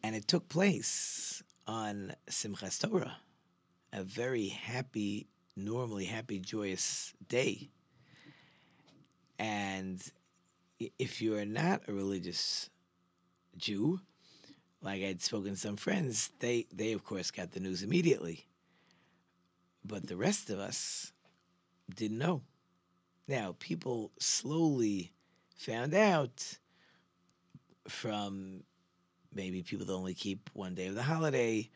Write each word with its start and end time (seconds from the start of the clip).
And 0.03 0.15
it 0.15 0.27
took 0.27 0.49
place 0.49 1.41
on 1.65 2.13
Simchas 2.29 2.79
Torah, 2.79 3.17
a 3.93 4.03
very 4.03 4.47
happy, 4.47 5.27
normally 5.57 6.05
happy, 6.05 6.39
joyous 6.39 7.13
day. 7.27 7.69
And 9.39 10.01
if 10.99 11.21
you 11.21 11.35
are 11.37 11.45
not 11.45 11.81
a 11.87 11.93
religious 11.93 12.69
Jew, 13.57 13.99
like 14.81 15.01
I'd 15.01 15.21
spoken 15.21 15.51
to 15.51 15.57
some 15.57 15.77
friends, 15.77 16.31
they 16.39 16.67
they 16.73 16.93
of 16.93 17.03
course 17.03 17.31
got 17.31 17.51
the 17.51 17.59
news 17.59 17.83
immediately. 17.83 18.45
But 19.83 20.07
the 20.07 20.17
rest 20.17 20.49
of 20.49 20.59
us 20.59 21.11
didn't 21.95 22.19
know. 22.19 22.41
Now, 23.27 23.55
people 23.59 24.11
slowly 24.19 25.11
found 25.55 25.93
out 25.93 26.57
from 27.87 28.63
maybe 29.33 29.63
people 29.63 29.85
that 29.85 29.93
only 29.93 30.13
keep 30.13 30.49
one 30.53 30.75
day 30.75 30.87
of 30.87 30.95
the 30.95 31.03
holiday, 31.03 31.69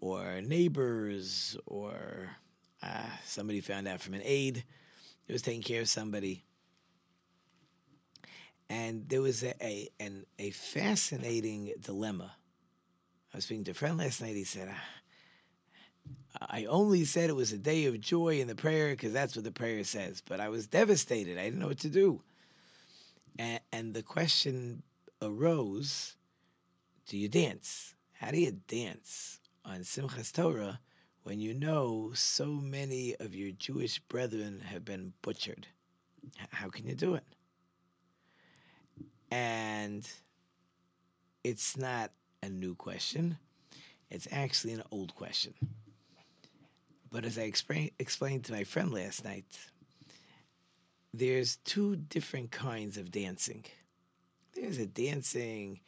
or 0.00 0.40
neighbors, 0.40 1.56
or 1.66 2.30
uh, 2.82 3.06
somebody 3.24 3.60
found 3.60 3.88
out 3.88 4.00
from 4.00 4.14
an 4.14 4.22
aide 4.24 4.64
who 5.26 5.32
was 5.32 5.42
taking 5.42 5.62
care 5.62 5.80
of 5.80 5.88
somebody. 5.88 6.44
And 8.68 9.08
there 9.08 9.22
was 9.22 9.42
a, 9.42 9.54
a, 9.64 9.88
an, 10.00 10.26
a 10.38 10.50
fascinating 10.50 11.72
dilemma. 11.80 12.32
I 13.32 13.36
was 13.36 13.44
speaking 13.44 13.64
to 13.64 13.70
a 13.72 13.74
friend 13.74 13.98
last 13.98 14.20
night. 14.20 14.34
He 14.34 14.44
said, 14.44 14.68
"Ah, 14.72 16.46
I 16.50 16.64
only 16.64 17.04
said 17.04 17.30
it 17.30 17.36
was 17.36 17.52
a 17.52 17.58
day 17.58 17.86
of 17.86 18.00
joy 18.00 18.40
in 18.40 18.48
the 18.48 18.54
prayer 18.54 18.90
because 18.90 19.12
that's 19.12 19.36
what 19.36 19.44
the 19.44 19.52
prayer 19.52 19.84
says, 19.84 20.22
but 20.26 20.40
I 20.40 20.48
was 20.48 20.66
devastated. 20.66 21.38
I 21.38 21.44
didn't 21.44 21.60
know 21.60 21.68
what 21.68 21.80
to 21.80 21.88
do. 21.88 22.22
And, 23.38 23.60
and 23.72 23.94
the 23.94 24.02
question 24.02 24.82
arose 25.22 26.16
do 27.06 27.16
you 27.16 27.28
dance? 27.28 27.94
How 28.14 28.32
do 28.32 28.38
you 28.40 28.50
dance 28.66 29.38
on 29.64 29.80
Simchas 29.80 30.32
Torah 30.32 30.80
when 31.26 31.40
you 31.40 31.52
know 31.52 32.12
so 32.14 32.46
many 32.46 33.16
of 33.18 33.34
your 33.34 33.50
Jewish 33.50 33.98
brethren 33.98 34.62
have 34.64 34.84
been 34.84 35.12
butchered? 35.22 35.66
How 36.50 36.68
can 36.68 36.86
you 36.86 36.94
do 36.94 37.16
it? 37.16 37.24
And 39.32 40.08
it's 41.42 41.76
not 41.76 42.12
a 42.44 42.48
new 42.48 42.76
question, 42.76 43.36
it's 44.08 44.28
actually 44.30 44.74
an 44.74 44.84
old 44.92 45.16
question. 45.16 45.52
But 47.10 47.24
as 47.24 47.38
I 47.38 47.42
explain, 47.42 47.90
explained 47.98 48.44
to 48.44 48.52
my 48.52 48.62
friend 48.62 48.92
last 48.92 49.24
night, 49.24 49.46
there's 51.12 51.56
two 51.64 51.96
different 51.96 52.52
kinds 52.52 52.98
of 52.98 53.10
dancing. 53.10 53.64
There's 54.54 54.78
a 54.78 54.86
dancing, 54.86 55.80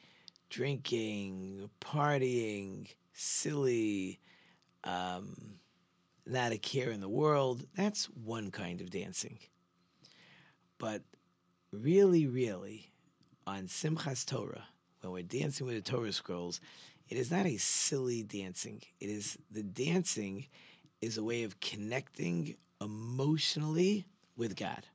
drinking, 0.51 1.71
partying, 1.81 2.89
silly, 3.13 4.19
um, 4.85 5.59
not 6.27 6.53
a 6.53 6.59
care 6.59 6.91
in 6.91 7.01
the 7.01 7.09
world. 7.09 7.65
That's 7.77 8.07
one 8.07 8.51
kind 8.51 8.81
of 8.81 8.91
dancing. 8.91 9.39
But 10.79 11.03
really, 11.73 12.27
really, 12.27 12.91
on 13.47 13.65
Simchas 13.65 14.25
Torah, 14.25 14.65
when 15.01 15.13
we're 15.13 15.23
dancing 15.23 15.67
with 15.67 15.77
the 15.77 15.91
Torah 15.91 16.13
scrolls, 16.13 16.61
it 17.09 17.17
is 17.17 17.31
not 17.31 17.47
a 17.47 17.57
silly 17.57 18.23
dancing. 18.23 18.83
It 19.01 19.09
is 19.09 19.39
the 19.51 19.63
dancing 19.63 20.47
is 21.01 21.17
a 21.17 21.25
way 21.25 21.45
of 21.45 21.59
connecting 21.61 22.57
emotionally 22.81 24.07
with 24.37 24.57
God. 24.57 24.87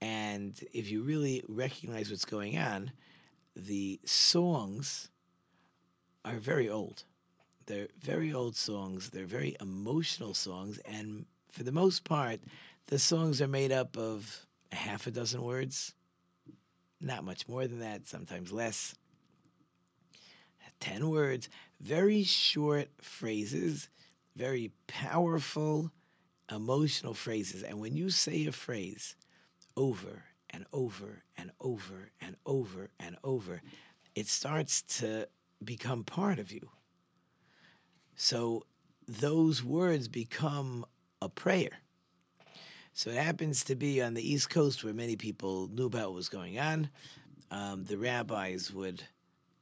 And 0.00 0.62
if 0.72 0.90
you 0.90 1.02
really 1.02 1.42
recognize 1.48 2.10
what's 2.10 2.24
going 2.24 2.58
on, 2.58 2.92
the 3.56 4.00
songs 4.04 5.08
are 6.24 6.36
very 6.36 6.68
old. 6.68 7.04
They're 7.66 7.88
very 8.00 8.32
old 8.32 8.56
songs. 8.56 9.10
They're 9.10 9.24
very 9.24 9.56
emotional 9.60 10.34
songs. 10.34 10.78
And 10.84 11.24
for 11.50 11.62
the 11.62 11.72
most 11.72 12.04
part, 12.04 12.40
the 12.86 12.98
songs 12.98 13.40
are 13.40 13.48
made 13.48 13.72
up 13.72 13.96
of 13.96 14.46
a 14.72 14.76
half 14.76 15.06
a 15.06 15.10
dozen 15.10 15.42
words, 15.42 15.94
not 17.00 17.24
much 17.24 17.48
more 17.48 17.66
than 17.66 17.80
that, 17.80 18.06
sometimes 18.06 18.52
less. 18.52 18.94
10 20.80 21.08
words, 21.08 21.48
very 21.80 22.22
short 22.22 22.88
phrases, 23.00 23.88
very 24.36 24.70
powerful, 24.86 25.90
emotional 26.50 27.14
phrases. 27.14 27.62
And 27.62 27.80
when 27.80 27.96
you 27.96 28.10
say 28.10 28.46
a 28.46 28.52
phrase 28.52 29.16
over 29.76 30.24
and 30.50 30.66
over 30.72 31.22
and 31.38 31.50
over 31.60 32.10
and 32.20 32.36
over 32.44 32.90
and 33.00 33.16
over, 33.24 33.62
it 34.14 34.26
starts 34.26 34.82
to 35.00 35.26
become 35.64 36.04
part 36.04 36.38
of 36.38 36.52
you. 36.52 36.68
So 38.16 38.64
those 39.06 39.62
words 39.62 40.08
become 40.08 40.84
a 41.20 41.28
prayer. 41.28 41.70
So 42.92 43.10
it 43.10 43.16
happens 43.16 43.64
to 43.64 43.74
be 43.74 44.00
on 44.00 44.14
the 44.14 44.32
East 44.32 44.50
Coast 44.50 44.84
where 44.84 44.94
many 44.94 45.16
people 45.16 45.68
knew 45.68 45.86
about 45.86 46.08
what 46.08 46.14
was 46.14 46.28
going 46.28 46.58
on. 46.58 46.88
Um, 47.50 47.84
the 47.84 47.98
rabbis 47.98 48.72
would 48.72 49.02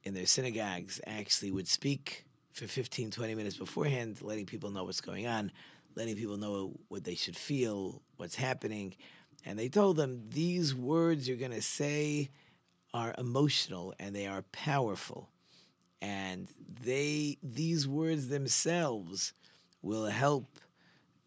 in 0.04 0.14
their 0.14 0.26
synagogues 0.26 1.00
actually 1.06 1.50
would 1.50 1.68
speak 1.68 2.26
for 2.52 2.66
15, 2.66 3.10
20 3.10 3.34
minutes 3.34 3.56
beforehand, 3.56 4.20
letting 4.20 4.46
people 4.46 4.70
know 4.70 4.84
what's 4.84 5.00
going 5.00 5.26
on, 5.26 5.50
letting 5.94 6.16
people 6.16 6.36
know 6.36 6.72
what 6.88 7.04
they 7.04 7.14
should 7.14 7.36
feel, 7.36 8.02
what's 8.16 8.34
happening. 8.34 8.94
And 9.44 9.58
they 9.58 9.68
told 9.68 9.96
them 9.96 10.22
these 10.28 10.74
words 10.74 11.26
you're 11.26 11.36
going 11.36 11.52
to 11.52 11.62
say 11.62 12.30
are 12.92 13.14
emotional 13.16 13.94
and 13.98 14.14
they 14.14 14.26
are 14.26 14.42
powerful. 14.52 15.30
And 16.02 16.48
they 16.84 17.38
these 17.42 17.86
words 17.86 18.28
themselves 18.28 19.32
will 19.82 20.06
help 20.06 20.58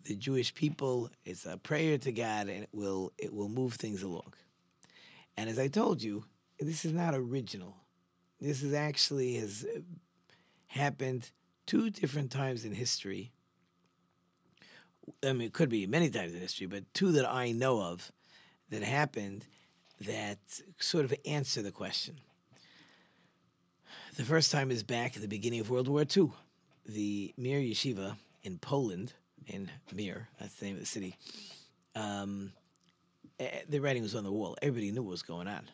the 0.03 0.15
Jewish 0.15 0.53
people. 0.53 1.09
It's 1.23 1.45
a 1.45 1.57
prayer 1.57 1.97
to 1.97 2.11
God 2.11 2.49
and 2.49 2.63
it 2.63 2.69
will 2.73 3.13
it 3.17 3.33
will 3.33 3.49
move 3.49 3.73
things 3.73 4.03
along. 4.03 4.33
And 5.37 5.49
as 5.49 5.57
I 5.57 5.69
told 5.69 6.03
you, 6.03 6.25
this 6.59 6.85
is 6.85 6.91
not 6.91 7.15
original. 7.15 7.75
This 8.41 8.63
is 8.63 8.73
actually 8.73 9.35
has 9.35 9.65
uh, 9.65 9.79
happened 10.67 11.31
two 11.65 11.89
different 11.89 12.31
times 12.31 12.65
in 12.65 12.73
history. 12.73 13.31
I 15.23 15.31
mean, 15.31 15.47
it 15.47 15.53
could 15.53 15.69
be 15.69 15.87
many 15.87 16.09
times 16.09 16.33
in 16.33 16.39
history, 16.39 16.67
but 16.67 16.83
two 16.93 17.13
that 17.13 17.29
I 17.29 17.53
know 17.53 17.81
of 17.81 18.11
that 18.69 18.83
happened 18.83 19.45
that 20.01 20.39
sort 20.79 21.05
of 21.05 21.13
answer 21.25 21.61
the 21.61 21.71
question. 21.71 22.19
The 24.17 24.23
first 24.23 24.49
time 24.49 24.71
is 24.71 24.81
back 24.81 25.17
at 25.17 25.21
the 25.21 25.27
beginning 25.27 25.59
of 25.59 25.69
World 25.69 25.89
War 25.89 26.05
II. 26.15 26.31
The 26.85 27.33
Mir 27.35 27.59
Yeshiva 27.59 28.15
in 28.43 28.57
Poland, 28.59 29.11
in 29.47 29.69
Mir, 29.91 30.29
that's 30.39 30.55
the 30.55 30.67
name 30.67 30.75
of 30.75 30.79
the 30.79 30.85
city, 30.85 31.17
um, 31.95 32.53
eh, 33.41 33.63
the 33.67 33.79
writing 33.79 34.03
was 34.03 34.15
on 34.15 34.23
the 34.23 34.31
wall. 34.31 34.55
Everybody 34.61 34.93
knew 34.93 35.03
what 35.03 35.11
was 35.11 35.21
going 35.21 35.49
on. 35.49 35.69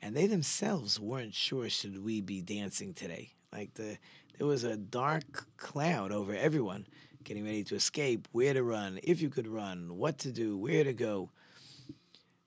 And 0.00 0.14
they 0.14 0.28
themselves 0.28 1.00
weren't 1.00 1.34
sure 1.34 1.68
should 1.68 2.04
we 2.04 2.20
be 2.20 2.40
dancing 2.40 2.94
today. 2.94 3.32
Like 3.52 3.74
the 3.74 3.98
there 4.38 4.46
was 4.46 4.62
a 4.62 4.76
dark 4.76 5.48
cloud 5.56 6.12
over 6.12 6.36
everyone 6.36 6.86
getting 7.24 7.44
ready 7.44 7.64
to 7.64 7.74
escape, 7.74 8.28
where 8.30 8.54
to 8.54 8.62
run, 8.62 9.00
if 9.02 9.20
you 9.20 9.28
could 9.28 9.48
run, 9.48 9.96
what 9.96 10.18
to 10.18 10.30
do, 10.30 10.56
where 10.56 10.84
to 10.84 10.92
go. 10.92 11.30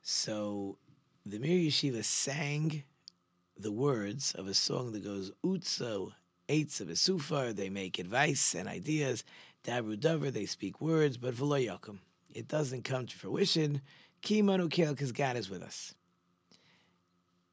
So 0.01 0.77
the 1.25 1.39
Mir 1.39 1.57
Yeshiva 1.57 2.05
sang 2.05 2.83
the 3.59 3.71
words 3.71 4.33
of 4.35 4.47
a 4.47 4.53
song 4.53 4.93
that 4.93 5.03
goes 5.03 5.31
Utso 5.43 6.13
Eitz 6.47 6.79
of 6.79 6.89
a 6.89 6.93
Sufar, 6.93 7.53
they 7.53 7.69
make 7.69 7.99
advice 7.99 8.55
and 8.55 8.69
ideas. 8.69 9.25
Dabru 9.65 9.99
Dover, 9.99 10.31
they 10.31 10.45
speak 10.45 10.79
words, 10.79 11.17
but 11.17 11.35
V'lo 11.35 11.63
Yakum. 11.63 11.99
It 12.33 12.47
doesn't 12.47 12.85
come 12.85 13.05
to 13.05 13.17
fruition. 13.17 13.81
Ki 14.21 14.41
Manu 14.41 14.69
because 14.69 15.11
God 15.11 15.35
is 15.35 15.49
with 15.49 15.61
us. 15.61 15.93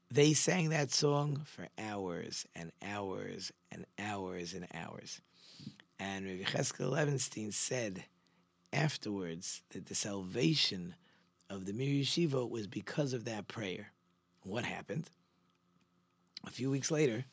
They 0.09 0.33
sang 0.33 0.69
that 0.69 0.91
song 0.91 1.41
for 1.43 1.67
hours 1.77 2.45
and 2.55 2.71
hours 2.81 3.51
and 3.69 3.85
hours 3.99 4.53
and 4.53 4.65
hours. 4.73 5.21
And 5.99 6.25
Rabbi 6.25 6.43
Cheskel 6.43 6.93
Levenstein 6.93 7.53
said 7.53 8.05
afterwards 8.71 9.61
that 9.71 9.87
the 9.87 9.95
salvation 9.95 10.95
of 11.49 11.65
the 11.65 11.73
Mir 11.73 12.03
Yeshiva 12.03 12.49
was 12.49 12.67
because 12.67 13.11
of 13.11 13.25
that 13.25 13.49
prayer. 13.49 13.91
What 14.43 14.63
happened? 14.63 15.09
A 16.45 16.51
few 16.51 16.69
weeks 16.69 16.91
later, 16.91 17.25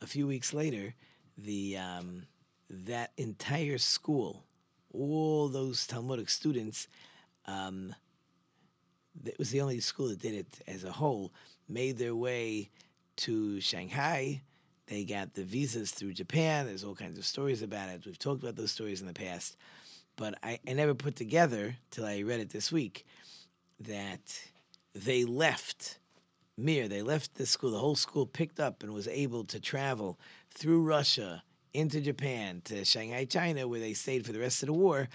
a 0.00 0.06
few 0.06 0.26
weeks 0.26 0.52
later, 0.52 0.94
the 1.38 1.78
um, 1.78 2.26
that 2.70 3.12
entire 3.16 3.78
school, 3.78 4.44
all 4.92 5.48
those 5.48 5.86
Talmudic 5.86 6.28
students, 6.28 6.88
um, 7.46 7.94
it 9.24 9.38
was 9.38 9.50
the 9.50 9.60
only 9.60 9.80
school 9.80 10.08
that 10.08 10.20
did 10.20 10.34
it 10.34 10.60
as 10.66 10.84
a 10.84 10.92
whole 10.92 11.32
made 11.68 11.98
their 11.98 12.14
way 12.14 12.70
to 13.16 13.60
Shanghai. 13.60 14.42
They 14.86 15.04
got 15.04 15.34
the 15.34 15.44
visas 15.44 15.92
through 15.92 16.12
Japan. 16.12 16.66
There's 16.66 16.84
all 16.84 16.94
kinds 16.94 17.18
of 17.18 17.24
stories 17.24 17.62
about 17.62 17.88
it. 17.88 18.04
We've 18.04 18.18
talked 18.18 18.42
about 18.42 18.56
those 18.56 18.72
stories 18.72 19.00
in 19.00 19.06
the 19.06 19.14
past, 19.14 19.56
but 20.16 20.34
I, 20.42 20.58
I 20.68 20.72
never 20.74 20.94
put 20.94 21.16
together 21.16 21.76
till 21.90 22.04
I 22.04 22.22
read 22.22 22.40
it 22.40 22.50
this 22.50 22.70
week 22.70 23.06
that 23.80 24.38
they 24.94 25.24
left 25.24 25.98
Mir. 26.56 26.88
They 26.88 27.02
left 27.02 27.34
the 27.34 27.46
school. 27.46 27.70
The 27.70 27.78
whole 27.78 27.96
school 27.96 28.26
picked 28.26 28.60
up 28.60 28.82
and 28.82 28.92
was 28.92 29.08
able 29.08 29.44
to 29.44 29.60
travel 29.60 30.18
through 30.50 30.82
Russia 30.82 31.42
into 31.72 32.00
Japan 32.00 32.62
to 32.66 32.84
Shanghai, 32.84 33.24
China, 33.24 33.66
where 33.66 33.80
they 33.80 33.94
stayed 33.94 34.24
for 34.24 34.32
the 34.32 34.38
rest 34.38 34.62
of 34.62 34.68
the 34.68 34.72
war. 34.72 35.08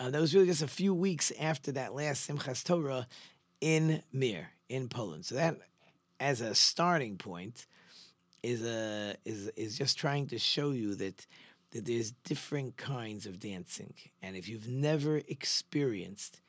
Uh, 0.00 0.10
that 0.10 0.20
was 0.20 0.34
really 0.34 0.46
just 0.46 0.62
a 0.62 0.68
few 0.68 0.94
weeks 0.94 1.32
after 1.38 1.72
that 1.72 1.94
last 1.94 2.28
Simchas 2.28 2.64
Torah 2.64 3.06
in 3.60 4.02
Mir 4.12 4.50
in 4.68 4.88
Poland. 4.88 5.24
So 5.24 5.34
that 5.34 5.58
as 6.20 6.40
a 6.40 6.54
starting 6.54 7.16
point 7.16 7.66
is 8.42 8.64
a 8.64 9.14
is 9.24 9.48
is 9.56 9.76
just 9.76 9.98
trying 9.98 10.26
to 10.28 10.38
show 10.38 10.70
you 10.70 10.94
that 10.96 11.26
that 11.72 11.84
there's 11.84 12.12
different 12.24 12.76
kinds 12.76 13.26
of 13.26 13.40
dancing 13.40 13.92
and 14.22 14.36
if 14.36 14.48
you've 14.48 14.68
never 14.68 15.18
experienced 15.28 16.40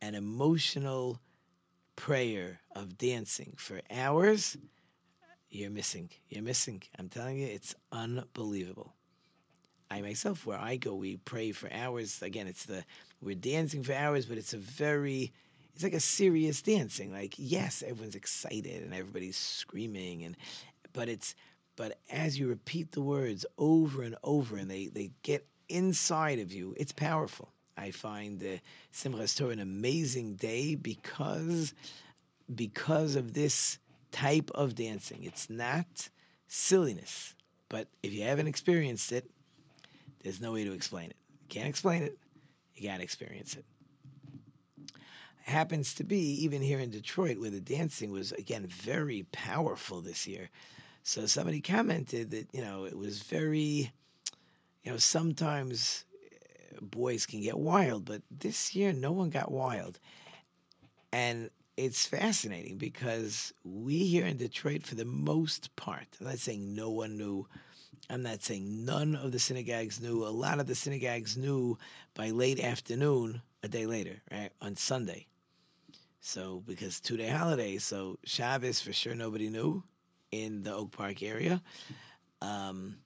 an 0.00 0.14
emotional 0.14 1.20
prayer 1.96 2.60
of 2.74 2.96
dancing 2.98 3.54
for 3.56 3.80
hours 3.90 4.56
you're 5.50 5.70
missing 5.70 6.08
you're 6.28 6.42
missing 6.42 6.82
i'm 6.98 7.08
telling 7.08 7.38
you 7.38 7.46
it's 7.46 7.74
unbelievable 7.92 8.94
i 9.90 10.00
myself 10.00 10.46
where 10.46 10.58
i 10.58 10.76
go 10.76 10.94
we 10.94 11.16
pray 11.18 11.52
for 11.52 11.72
hours 11.72 12.20
again 12.22 12.46
it's 12.46 12.64
the 12.64 12.84
we're 13.20 13.34
dancing 13.34 13.82
for 13.82 13.92
hours 13.92 14.26
but 14.26 14.38
it's 14.38 14.54
a 14.54 14.58
very 14.58 15.32
it's 15.74 15.82
like 15.82 15.94
a 15.94 16.00
serious 16.00 16.62
dancing. 16.62 17.12
Like 17.12 17.34
yes, 17.38 17.82
everyone's 17.82 18.14
excited 18.14 18.82
and 18.82 18.94
everybody's 18.94 19.36
screaming 19.36 20.24
and 20.24 20.36
but 20.92 21.08
it's 21.08 21.34
but 21.76 21.98
as 22.10 22.38
you 22.38 22.48
repeat 22.48 22.92
the 22.92 23.00
words 23.00 23.46
over 23.56 24.02
and 24.02 24.16
over 24.22 24.56
and 24.56 24.70
they, 24.70 24.88
they 24.88 25.10
get 25.22 25.46
inside 25.70 26.38
of 26.38 26.52
you, 26.52 26.74
it's 26.76 26.92
powerful. 26.92 27.51
I 27.76 27.90
find 27.90 28.38
the 28.38 28.60
Simchas 28.92 29.36
Torah 29.36 29.50
an 29.50 29.60
amazing 29.60 30.34
day 30.34 30.74
because 30.74 31.74
because 32.54 33.16
of 33.16 33.32
this 33.32 33.78
type 34.10 34.50
of 34.54 34.74
dancing. 34.74 35.22
It's 35.22 35.48
not 35.48 36.10
silliness, 36.48 37.34
but 37.68 37.88
if 38.02 38.12
you 38.12 38.24
haven't 38.24 38.46
experienced 38.46 39.10
it, 39.12 39.30
there's 40.22 40.40
no 40.40 40.52
way 40.52 40.64
to 40.64 40.72
explain 40.72 41.10
it. 41.10 41.16
You 41.42 41.48
can't 41.48 41.68
explain 41.68 42.02
it. 42.02 42.18
You 42.74 42.88
got 42.88 42.98
to 42.98 43.02
experience 43.02 43.54
it 43.56 43.64
happens 45.42 45.94
to 45.94 46.04
be 46.04 46.44
even 46.44 46.62
here 46.62 46.78
in 46.78 46.90
Detroit, 46.90 47.38
where 47.38 47.50
the 47.50 47.60
dancing 47.60 48.10
was 48.10 48.32
again 48.32 48.66
very 48.66 49.26
powerful 49.32 50.00
this 50.00 50.26
year. 50.26 50.48
So 51.02 51.26
somebody 51.26 51.60
commented 51.60 52.30
that 52.30 52.48
you 52.52 52.62
know 52.62 52.84
it 52.84 52.96
was 52.96 53.22
very, 53.22 53.92
you 54.84 54.92
know, 54.92 54.96
sometimes 54.96 56.04
boys 56.82 57.26
can 57.26 57.40
get 57.40 57.58
wild, 57.58 58.04
but 58.04 58.22
this 58.30 58.74
year 58.74 58.92
no 58.92 59.12
one 59.12 59.30
got 59.30 59.50
wild, 59.50 59.98
and 61.12 61.50
it's 61.76 62.06
fascinating 62.06 62.76
because 62.76 63.52
we 63.64 64.04
here 64.06 64.26
in 64.26 64.36
Detroit, 64.36 64.82
for 64.86 64.94
the 64.94 65.04
most 65.04 65.74
part, 65.76 66.06
I'm 66.20 66.26
not 66.26 66.38
saying 66.38 66.74
no 66.74 66.90
one 66.90 67.16
knew. 67.16 67.46
I'm 68.10 68.22
not 68.22 68.42
saying 68.42 68.84
none 68.84 69.14
of 69.16 69.32
the 69.32 69.38
synagogues 69.38 70.00
knew. 70.00 70.26
A 70.26 70.28
lot 70.28 70.60
of 70.60 70.66
the 70.66 70.74
synagogues 70.74 71.36
knew 71.36 71.78
by 72.14 72.30
late 72.30 72.60
afternoon, 72.60 73.40
a 73.62 73.68
day 73.68 73.86
later, 73.86 74.20
right 74.30 74.50
on 74.60 74.76
Sunday. 74.76 75.26
So 76.20 76.62
because 76.66 77.00
two 77.00 77.16
day 77.16 77.28
holiday, 77.28 77.78
so 77.78 78.18
Shabbos 78.24 78.80
for 78.80 78.92
sure 78.92 79.14
nobody 79.14 79.48
knew 79.48 79.82
in 80.30 80.62
the 80.62 80.74
Oak 80.74 80.92
Park 80.92 81.22
area. 81.22 81.62
Um, 82.40 82.96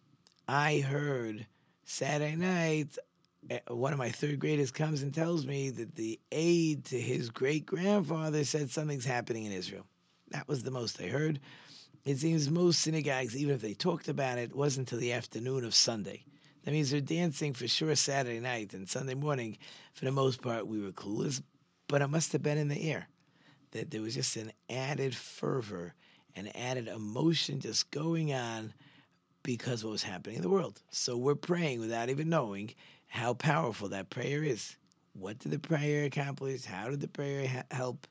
I 0.49 0.81
heard 0.81 1.47
Saturday 1.85 2.37
night 2.37 2.99
Eh, 3.51 3.59
one 3.69 3.93
of 3.93 3.99
my 3.99 4.11
third 4.11 4.39
graders 4.39 4.71
comes 4.71 5.03
and 5.03 5.15
tells 5.15 5.47
me 5.47 5.71
that 5.71 5.95
the 5.95 6.19
aide 6.33 6.85
to 6.87 7.01
his 7.01 7.31
great 7.31 7.67
grandfather 7.67 8.45
said 8.45 8.71
something's 8.71 9.05
happening 9.05 9.45
in 9.45 9.53
Israel. 9.53 9.87
That 10.31 10.49
was 10.49 10.63
the 10.63 10.71
most 10.71 11.01
I 11.01 11.07
heard. 11.07 11.41
It 12.05 12.19
seems 12.19 12.51
most 12.51 12.81
synagogues, 12.81 13.37
even 13.37 13.55
if 13.55 13.63
they 13.63 13.75
talked 13.75 14.09
about 14.09 14.39
it, 14.39 14.55
wasn't 14.55 14.89
until 14.89 15.01
the 15.01 15.13
afternoon 15.13 15.65
of 15.65 15.75
Sunday. 15.75 16.25
That 16.65 16.73
means 16.73 16.91
they're 16.91 17.01
dancing 17.01 17.53
for 17.53 17.69
sure 17.69 17.95
Saturday 17.95 18.41
night 18.41 18.75
and 18.75 18.89
Sunday 18.89 19.15
morning. 19.15 19.59
For 19.95 20.05
the 20.05 20.13
most 20.13 20.43
part, 20.43 20.67
we 20.67 20.81
were 20.81 20.91
clueless 20.91 21.43
but 21.89 22.03
it 22.03 22.09
must 22.09 22.33
have 22.33 22.43
been 22.43 22.59
in 22.59 22.69
the 22.69 22.91
air. 22.91 23.09
That 23.73 23.91
there 23.91 24.01
was 24.01 24.15
just 24.15 24.37
an 24.37 24.53
added 24.71 25.15
fervor, 25.15 25.95
and 26.35 26.55
added 26.55 26.87
emotion 26.87 27.61
just 27.61 27.91
going 27.91 28.33
on 28.33 28.75
because 29.43 29.83
what 29.83 29.93
was 29.93 30.03
happening 30.03 30.37
in 30.37 30.43
the 30.43 30.51
world. 30.51 30.83
So 30.91 31.17
we're 31.17 31.35
praying 31.35 31.81
without 31.81 32.11
even 32.11 32.29
knowing 32.29 32.75
how 33.07 33.35
powerful 33.35 33.89
that 33.89 34.11
prayer 34.11 34.43
is. 34.43 34.77
What 35.15 35.39
did 35.39 35.53
the 35.53 35.59
prayer 35.59 36.05
accomplish? 36.05 36.65
How 36.65 36.91
did 36.91 37.01
the 37.01 37.09
prayer 37.09 37.47
ha- 37.49 37.63
help? 37.71 38.07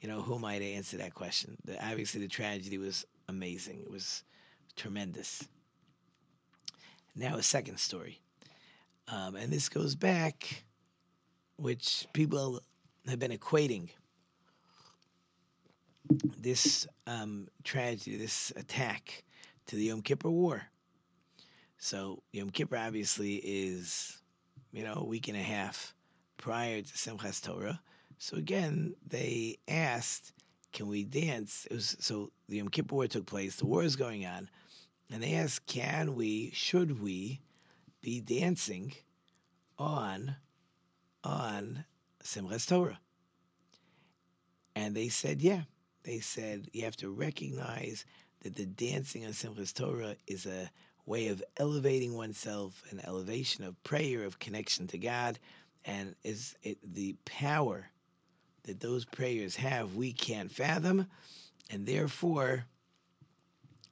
You 0.00 0.08
know, 0.08 0.22
who 0.22 0.34
am 0.34 0.44
I 0.44 0.58
to 0.58 0.64
answer 0.64 0.96
that 0.96 1.14
question? 1.14 1.56
The, 1.64 1.84
obviously, 1.84 2.20
the 2.20 2.28
tragedy 2.28 2.78
was 2.78 3.04
amazing. 3.28 3.80
It 3.80 3.90
was 3.90 4.24
tremendous. 4.76 5.46
Now, 7.14 7.36
a 7.36 7.42
second 7.42 7.78
story. 7.78 8.20
Um, 9.08 9.36
and 9.36 9.52
this 9.52 9.68
goes 9.68 9.94
back, 9.94 10.64
which 11.56 12.06
people 12.12 12.60
have 13.06 13.18
been 13.18 13.32
equating 13.32 13.90
this 16.38 16.86
um, 17.06 17.48
tragedy, 17.64 18.16
this 18.16 18.52
attack, 18.56 19.22
to 19.66 19.76
the 19.76 19.84
Yom 19.84 20.02
Kippur 20.02 20.30
War. 20.30 20.62
So 21.82 22.22
Yom 22.30 22.50
Kippur 22.50 22.76
obviously 22.76 23.40
is, 23.42 24.22
you 24.72 24.84
know, 24.84 24.94
a 24.94 25.04
week 25.04 25.26
and 25.26 25.36
a 25.36 25.42
half 25.42 25.96
prior 26.36 26.80
to 26.80 26.88
Simchas 26.88 27.42
Torah. 27.42 27.80
So 28.18 28.36
again, 28.36 28.94
they 29.04 29.58
asked, 29.66 30.32
"Can 30.72 30.86
we 30.86 31.02
dance?" 31.02 31.66
It 31.68 31.74
was 31.74 31.96
so 31.98 32.30
the 32.48 32.58
Yom 32.58 32.68
Kippur 32.68 32.94
War 32.94 33.08
took 33.08 33.26
place. 33.26 33.56
The 33.56 33.66
war 33.66 33.82
is 33.82 33.96
going 33.96 34.24
on, 34.24 34.48
and 35.10 35.20
they 35.20 35.34
asked, 35.34 35.66
"Can 35.66 36.14
we? 36.14 36.52
Should 36.52 37.00
we 37.00 37.40
be 38.00 38.20
dancing 38.20 38.94
on 39.76 40.36
on 41.24 41.84
Simchas 42.22 42.64
Torah?" 42.64 43.00
And 44.76 44.94
they 44.94 45.08
said, 45.08 45.42
"Yeah." 45.42 45.64
They 46.04 46.20
said 46.20 46.70
you 46.72 46.84
have 46.84 46.96
to 46.98 47.10
recognize 47.10 48.04
that 48.42 48.54
the 48.54 48.66
dancing 48.66 49.24
on 49.24 49.32
Simchas 49.32 49.74
Torah 49.74 50.16
is 50.28 50.46
a 50.46 50.70
way 51.06 51.28
of 51.28 51.42
elevating 51.56 52.14
oneself, 52.14 52.82
an 52.90 53.00
elevation 53.04 53.64
of 53.64 53.82
prayer, 53.82 54.24
of 54.24 54.38
connection 54.38 54.86
to 54.88 54.98
God, 54.98 55.38
and 55.84 56.14
is 56.22 56.54
it 56.62 56.78
the 56.94 57.16
power 57.24 57.86
that 58.64 58.80
those 58.80 59.04
prayers 59.04 59.56
have 59.56 59.96
we 59.96 60.12
can't 60.12 60.50
fathom, 60.50 61.08
and 61.70 61.86
therefore, 61.86 62.64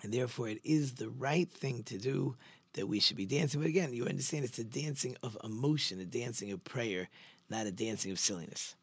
and 0.02 0.12
therefore 0.12 0.48
it 0.48 0.60
is 0.62 0.92
the 0.92 1.10
right 1.10 1.50
thing 1.50 1.82
to 1.84 1.98
do 1.98 2.36
that 2.74 2.86
we 2.86 3.00
should 3.00 3.16
be 3.16 3.26
dancing. 3.26 3.60
But 3.60 3.68
again, 3.68 3.92
you 3.92 4.06
understand 4.06 4.44
it's 4.44 4.58
a 4.58 4.64
dancing 4.64 5.16
of 5.22 5.36
emotion, 5.42 6.00
a 6.00 6.04
dancing 6.04 6.52
of 6.52 6.62
prayer, 6.62 7.08
not 7.48 7.66
a 7.66 7.72
dancing 7.72 8.12
of 8.12 8.18
silliness. 8.20 8.76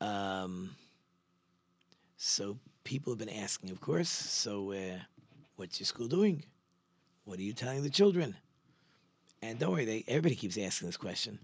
Um, 0.00 0.74
so 2.16 2.56
people 2.84 3.12
have 3.12 3.18
been 3.18 3.28
asking, 3.28 3.70
of 3.70 3.80
course. 3.80 4.08
So, 4.08 4.72
uh, 4.72 4.98
what's 5.60 5.78
your 5.78 5.84
school 5.84 6.08
doing? 6.08 6.42
What 7.24 7.38
are 7.38 7.42
you 7.42 7.52
telling 7.52 7.82
the 7.82 7.90
children? 7.90 8.34
And 9.42 9.58
don't 9.58 9.72
worry, 9.72 9.84
they, 9.84 10.04
everybody 10.08 10.34
keeps 10.34 10.56
asking 10.56 10.88
this 10.88 10.96
question. 10.96 11.38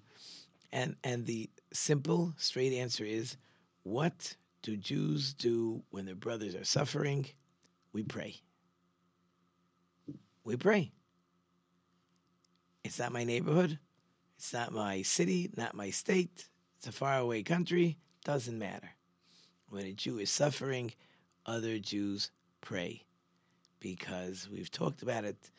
And 0.72 0.96
and 1.04 1.26
the 1.26 1.50
simple, 1.72 2.32
straight 2.38 2.72
answer 2.72 3.04
is, 3.04 3.36
what 3.82 4.34
do 4.62 4.76
Jews 4.76 5.34
do 5.34 5.82
when 5.90 6.06
their 6.06 6.14
brothers 6.14 6.54
are 6.54 6.64
suffering? 6.64 7.26
We 7.92 8.04
pray. 8.04 8.36
We 10.44 10.56
pray. 10.56 10.92
It's 12.84 12.98
not 12.98 13.12
my 13.12 13.24
neighborhood. 13.24 13.78
It's 14.38 14.52
not 14.52 14.72
my 14.72 15.02
city, 15.02 15.50
not 15.56 15.74
my 15.74 15.90
state. 15.90 16.48
It's 16.78 16.86
a 16.86 16.92
faraway 16.92 17.42
country. 17.42 17.98
Doesn't 18.24 18.58
matter. 18.58 18.90
When 19.68 19.84
a 19.84 19.92
Jew 19.92 20.18
is 20.18 20.30
suffering, 20.30 20.92
other 21.44 21.78
Jews 21.78 22.30
pray. 22.62 23.05
Because 23.80 24.48
we've 24.50 24.70
talked 24.70 25.02
about 25.02 25.24
it, 25.24 25.50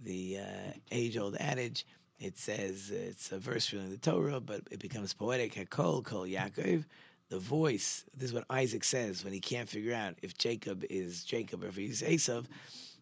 the 0.00 0.38
uh, 0.38 0.72
age 0.90 1.16
old 1.16 1.36
adage, 1.36 1.86
it 2.18 2.38
says 2.38 2.90
it's 2.90 3.32
a 3.32 3.38
verse 3.38 3.66
from 3.66 3.90
the 3.90 3.98
Torah, 3.98 4.40
but 4.40 4.62
it 4.70 4.80
becomes 4.80 5.12
poetic. 5.12 5.54
Hakol 5.54 6.02
kol 6.02 6.26
Yaakov, 6.26 6.84
the 7.28 7.38
voice. 7.38 8.04
This 8.16 8.30
is 8.30 8.34
what 8.34 8.44
Isaac 8.48 8.84
says 8.84 9.22
when 9.22 9.32
he 9.32 9.40
can't 9.40 9.68
figure 9.68 9.94
out 9.94 10.14
if 10.22 10.36
Jacob 10.38 10.84
is 10.88 11.24
Jacob 11.24 11.62
or 11.62 11.68
if 11.68 11.76
he's 11.76 12.02
Esav. 12.02 12.46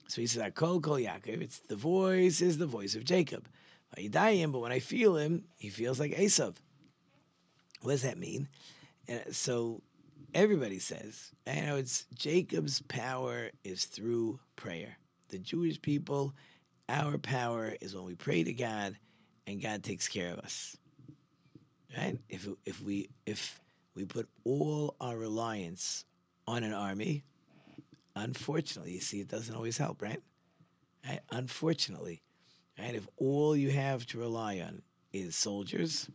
So 0.08 0.20
he 0.20 0.26
says, 0.26 0.42
Hakol 0.42 0.82
kol 0.82 0.96
Yaakov. 0.96 1.42
It's 1.42 1.60
the 1.60 1.76
voice 1.76 2.40
is 2.40 2.58
the 2.58 2.66
voice 2.66 2.94
of 2.94 3.04
Jacob. 3.04 3.48
I 3.96 4.08
die 4.08 4.34
him, 4.34 4.50
but 4.50 4.60
when 4.60 4.72
I 4.72 4.80
feel 4.80 5.16
him, 5.16 5.44
he 5.56 5.68
feels 5.68 6.00
like 6.00 6.12
Esav. 6.12 6.56
What 7.82 7.92
does 7.92 8.02
that 8.02 8.18
mean? 8.18 8.48
And 9.06 9.22
so 9.34 9.82
everybody 10.34 10.78
says, 10.78 11.32
you 11.46 11.62
know, 11.62 11.76
it's 11.76 12.06
Jacob's 12.14 12.82
power 12.82 13.50
is 13.62 13.84
through 13.84 14.38
prayer. 14.56 14.98
The 15.28 15.38
Jewish 15.38 15.80
people, 15.80 16.34
our 16.88 17.18
power 17.18 17.74
is 17.80 17.94
when 17.94 18.04
we 18.04 18.14
pray 18.14 18.42
to 18.44 18.52
God 18.52 18.96
and 19.46 19.62
God 19.62 19.82
takes 19.82 20.08
care 20.08 20.32
of 20.32 20.40
us. 20.40 20.76
Right? 21.96 22.18
If 22.28 22.48
if 22.66 22.82
we 22.82 23.08
if 23.24 23.60
we 23.94 24.04
put 24.04 24.28
all 24.44 24.96
our 25.00 25.16
reliance 25.16 26.04
on 26.48 26.64
an 26.64 26.72
army, 26.72 27.22
unfortunately, 28.16 28.92
you 28.92 29.00
see, 29.00 29.20
it 29.20 29.28
doesn't 29.28 29.54
always 29.54 29.78
help, 29.78 30.02
right? 30.02 30.20
right? 31.08 31.20
Unfortunately, 31.30 32.20
right? 32.78 32.96
If 32.96 33.06
all 33.16 33.56
you 33.56 33.70
have 33.70 34.04
to 34.06 34.18
rely 34.18 34.58
on 34.58 34.82
is 35.12 35.36
soldiers, 35.36 36.10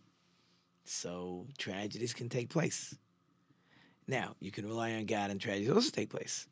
so 0.84 1.48
tragedies 1.58 2.14
can 2.14 2.28
take 2.28 2.50
place. 2.50 2.94
Now, 4.10 4.36
you 4.40 4.50
can 4.50 4.66
rely 4.66 4.94
on 4.94 5.06
God 5.06 5.30
and 5.30 5.40
tragedies 5.40 5.70
also 5.70 5.92
take 5.92 6.10
place. 6.10 6.48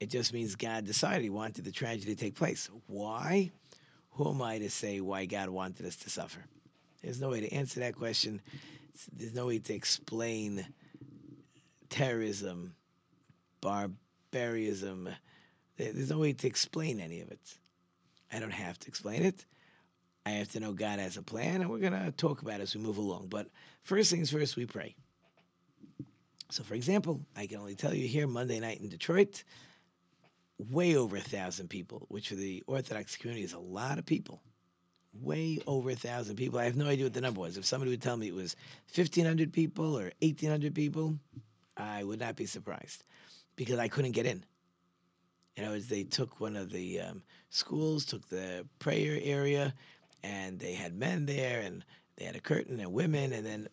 It 0.00 0.08
just 0.08 0.32
means 0.32 0.56
God 0.56 0.86
decided 0.86 1.22
He 1.22 1.28
wanted 1.28 1.62
the 1.66 1.70
tragedy 1.70 2.14
to 2.14 2.18
take 2.18 2.34
place. 2.34 2.70
Why? 2.86 3.50
Who 4.12 4.30
am 4.30 4.40
I 4.40 4.58
to 4.58 4.70
say 4.70 4.98
why 5.02 5.26
God 5.26 5.50
wanted 5.50 5.84
us 5.84 5.96
to 5.96 6.10
suffer? 6.10 6.42
There's 7.02 7.20
no 7.20 7.28
way 7.28 7.40
to 7.40 7.52
answer 7.52 7.80
that 7.80 7.96
question. 7.96 8.40
There's 9.12 9.34
no 9.34 9.46
way 9.46 9.58
to 9.58 9.74
explain 9.74 10.66
terrorism, 11.90 12.74
barbarism. 13.60 15.10
There's 15.76 16.08
no 16.10 16.18
way 16.18 16.32
to 16.32 16.46
explain 16.46 16.98
any 16.98 17.20
of 17.20 17.30
it. 17.30 17.58
I 18.32 18.38
don't 18.38 18.50
have 18.52 18.78
to 18.78 18.88
explain 18.88 19.22
it. 19.22 19.44
I 20.24 20.30
have 20.30 20.50
to 20.52 20.60
know 20.60 20.72
God 20.72 20.98
has 20.98 21.18
a 21.18 21.22
plan, 21.22 21.60
and 21.60 21.68
we're 21.68 21.78
going 21.78 21.92
to 21.92 22.10
talk 22.12 22.40
about 22.40 22.60
it 22.60 22.62
as 22.62 22.74
we 22.74 22.80
move 22.80 22.96
along. 22.96 23.26
But 23.28 23.48
first 23.82 24.10
things 24.10 24.30
first, 24.30 24.56
we 24.56 24.64
pray. 24.64 24.96
So, 26.52 26.62
for 26.62 26.74
example, 26.74 27.22
I 27.34 27.46
can 27.46 27.60
only 27.60 27.74
tell 27.74 27.94
you 27.94 28.06
here 28.06 28.26
Monday 28.26 28.60
night 28.60 28.78
in 28.78 28.90
Detroit, 28.90 29.42
way 30.58 30.96
over 30.96 31.16
a 31.16 31.20
thousand 31.20 31.70
people, 31.70 32.04
which 32.10 32.28
for 32.28 32.34
the 32.34 32.62
Orthodox 32.66 33.16
community 33.16 33.42
is 33.42 33.54
a 33.54 33.58
lot 33.58 33.98
of 33.98 34.04
people. 34.04 34.42
Way 35.18 35.60
over 35.66 35.88
a 35.88 35.94
thousand 35.94 36.36
people. 36.36 36.58
I 36.58 36.64
have 36.64 36.76
no 36.76 36.88
idea 36.88 37.06
what 37.06 37.14
the 37.14 37.22
number 37.22 37.40
was. 37.40 37.56
If 37.56 37.64
somebody 37.64 37.90
would 37.90 38.02
tell 38.02 38.18
me 38.18 38.28
it 38.28 38.34
was 38.34 38.54
1,500 38.94 39.50
people 39.50 39.98
or 39.98 40.12
1,800 40.20 40.74
people, 40.74 41.18
I 41.78 42.04
would 42.04 42.20
not 42.20 42.36
be 42.36 42.44
surprised 42.44 43.02
because 43.56 43.78
I 43.78 43.88
couldn't 43.88 44.12
get 44.12 44.26
in. 44.26 44.44
You 45.56 45.62
know, 45.62 45.78
they 45.78 46.04
took 46.04 46.38
one 46.38 46.56
of 46.56 46.70
the 46.70 47.00
um, 47.00 47.22
schools, 47.48 48.04
took 48.04 48.28
the 48.28 48.66
prayer 48.78 49.18
area, 49.22 49.72
and 50.22 50.58
they 50.58 50.74
had 50.74 50.94
men 50.94 51.24
there, 51.24 51.60
and 51.60 51.82
they 52.16 52.26
had 52.26 52.36
a 52.36 52.40
curtain 52.40 52.78
and 52.78 52.92
women, 52.92 53.32
and 53.32 53.46
then 53.46 53.68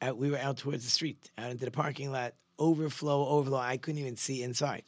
out, 0.00 0.16
we 0.16 0.30
were 0.30 0.38
out 0.38 0.58
towards 0.58 0.84
the 0.84 0.90
street, 0.90 1.30
out 1.38 1.50
into 1.50 1.64
the 1.64 1.70
parking 1.70 2.12
lot, 2.12 2.34
overflow, 2.58 3.26
overflow. 3.28 3.58
I 3.58 3.76
couldn't 3.76 4.00
even 4.00 4.16
see 4.16 4.42
inside. 4.42 4.84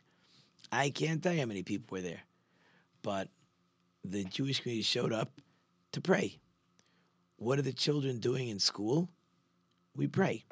I 0.70 0.90
can't 0.90 1.22
tell 1.22 1.32
you 1.32 1.40
how 1.40 1.46
many 1.46 1.62
people 1.62 1.96
were 1.96 2.02
there, 2.02 2.22
but 3.02 3.28
the 4.04 4.24
Jewish 4.24 4.60
community 4.60 4.82
showed 4.82 5.12
up 5.12 5.40
to 5.92 6.00
pray. 6.00 6.38
What 7.36 7.58
are 7.58 7.62
the 7.62 7.72
children 7.72 8.18
doing 8.18 8.48
in 8.48 8.58
school? 8.58 9.08
We 9.96 10.06
pray. 10.06 10.44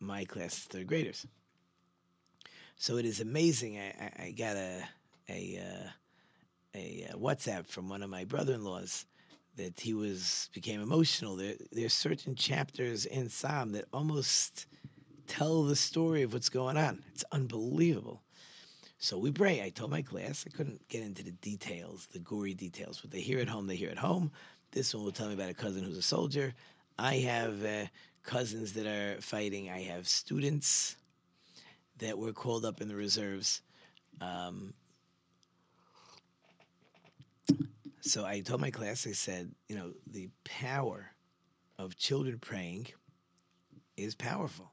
My 0.00 0.24
class 0.24 0.58
is 0.58 0.64
third 0.64 0.86
graders. 0.86 1.26
So 2.76 2.96
it 2.96 3.04
is 3.04 3.20
amazing. 3.20 3.78
I, 3.78 3.88
I, 4.00 4.22
I 4.24 4.30
got 4.30 4.56
a 4.56 4.82
a, 5.28 5.58
uh, 5.58 5.88
a, 6.74 7.08
a 7.12 7.16
WhatsApp 7.16 7.66
from 7.66 7.88
one 7.88 8.02
of 8.02 8.10
my 8.10 8.24
brother-in-laws 8.24 9.04
that 9.58 9.78
he 9.78 9.92
was 9.92 10.48
became 10.54 10.80
emotional. 10.80 11.36
There 11.36 11.54
there's 11.70 11.92
certain 11.92 12.34
chapters 12.34 13.04
in 13.04 13.28
Psalm 13.28 13.72
that 13.72 13.84
almost 13.92 14.66
tell 15.26 15.64
the 15.64 15.76
story 15.76 16.22
of 16.22 16.32
what's 16.32 16.48
going 16.48 16.76
on. 16.76 17.04
It's 17.12 17.24
unbelievable. 17.32 18.22
So 18.98 19.18
we 19.18 19.30
pray. 19.30 19.62
I 19.62 19.68
told 19.68 19.90
my 19.90 20.02
class 20.02 20.44
I 20.46 20.56
couldn't 20.56 20.88
get 20.88 21.02
into 21.02 21.22
the 21.22 21.32
details, 21.32 22.08
the 22.12 22.18
gory 22.18 22.54
details. 22.54 23.04
What 23.04 23.12
they 23.12 23.20
hear 23.20 23.38
at 23.38 23.48
home, 23.48 23.66
they 23.66 23.76
hear 23.76 23.90
at 23.90 23.98
home. 23.98 24.32
This 24.72 24.94
one 24.94 25.04
will 25.04 25.12
tell 25.12 25.28
me 25.28 25.34
about 25.34 25.50
a 25.50 25.54
cousin 25.54 25.84
who's 25.84 25.98
a 25.98 26.02
soldier. 26.02 26.54
I 26.98 27.16
have 27.16 27.64
uh, 27.64 27.86
cousins 28.24 28.72
that 28.72 28.86
are 28.86 29.20
fighting. 29.20 29.70
I 29.70 29.82
have 29.82 30.08
students 30.08 30.96
that 31.98 32.18
were 32.18 32.32
called 32.32 32.64
up 32.64 32.80
in 32.80 32.88
the 32.88 32.96
reserves. 32.96 33.62
Um, 34.20 34.74
so 38.08 38.24
I 38.24 38.40
told 38.40 38.60
my 38.60 38.70
class, 38.70 39.06
I 39.06 39.12
said, 39.12 39.52
you 39.68 39.76
know, 39.76 39.92
the 40.06 40.28
power 40.44 41.12
of 41.78 41.96
children 41.96 42.38
praying 42.38 42.88
is 43.96 44.14
powerful. 44.14 44.72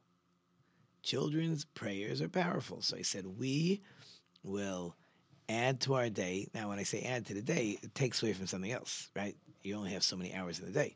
Children's 1.03 1.65
prayers 1.65 2.21
are 2.21 2.29
powerful. 2.29 2.81
So 2.81 2.97
I 2.97 3.01
said, 3.01 3.25
we 3.25 3.81
will 4.43 4.95
add 5.49 5.81
to 5.81 5.95
our 5.95 6.09
day. 6.09 6.47
Now, 6.53 6.69
when 6.69 6.79
I 6.79 6.83
say 6.83 7.01
add 7.01 7.25
to 7.27 7.33
the 7.33 7.41
day, 7.41 7.77
it 7.81 7.93
takes 7.93 8.21
away 8.23 8.33
from 8.33 8.47
something 8.47 8.71
else, 8.71 9.09
right? 9.15 9.35
You 9.61 9.75
only 9.75 9.91
have 9.91 10.03
so 10.03 10.15
many 10.15 10.33
hours 10.33 10.59
in 10.59 10.65
the 10.65 10.71
day. 10.71 10.95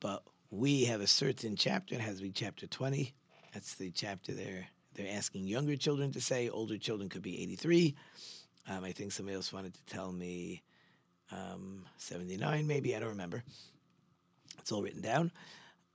But 0.00 0.22
we 0.50 0.84
have 0.84 1.00
a 1.00 1.06
certain 1.06 1.56
chapter, 1.56 1.94
it 1.94 2.00
has 2.00 2.16
to 2.16 2.22
be 2.22 2.30
chapter 2.30 2.66
20. 2.66 3.12
That's 3.52 3.74
the 3.74 3.90
chapter 3.90 4.32
there. 4.32 4.66
They're 4.94 5.16
asking 5.16 5.46
younger 5.48 5.76
children 5.76 6.12
to 6.12 6.20
say, 6.20 6.48
older 6.48 6.78
children 6.78 7.08
could 7.08 7.22
be 7.22 7.42
83. 7.42 7.96
Um, 8.68 8.84
I 8.84 8.92
think 8.92 9.12
somebody 9.12 9.34
else 9.34 9.52
wanted 9.52 9.74
to 9.74 9.84
tell 9.86 10.12
me 10.12 10.62
um, 11.34 11.84
79, 11.98 12.66
maybe, 12.66 12.94
I 12.94 13.00
don't 13.00 13.08
remember. 13.10 13.42
It's 14.58 14.72
all 14.72 14.82
written 14.82 15.02
down. 15.02 15.32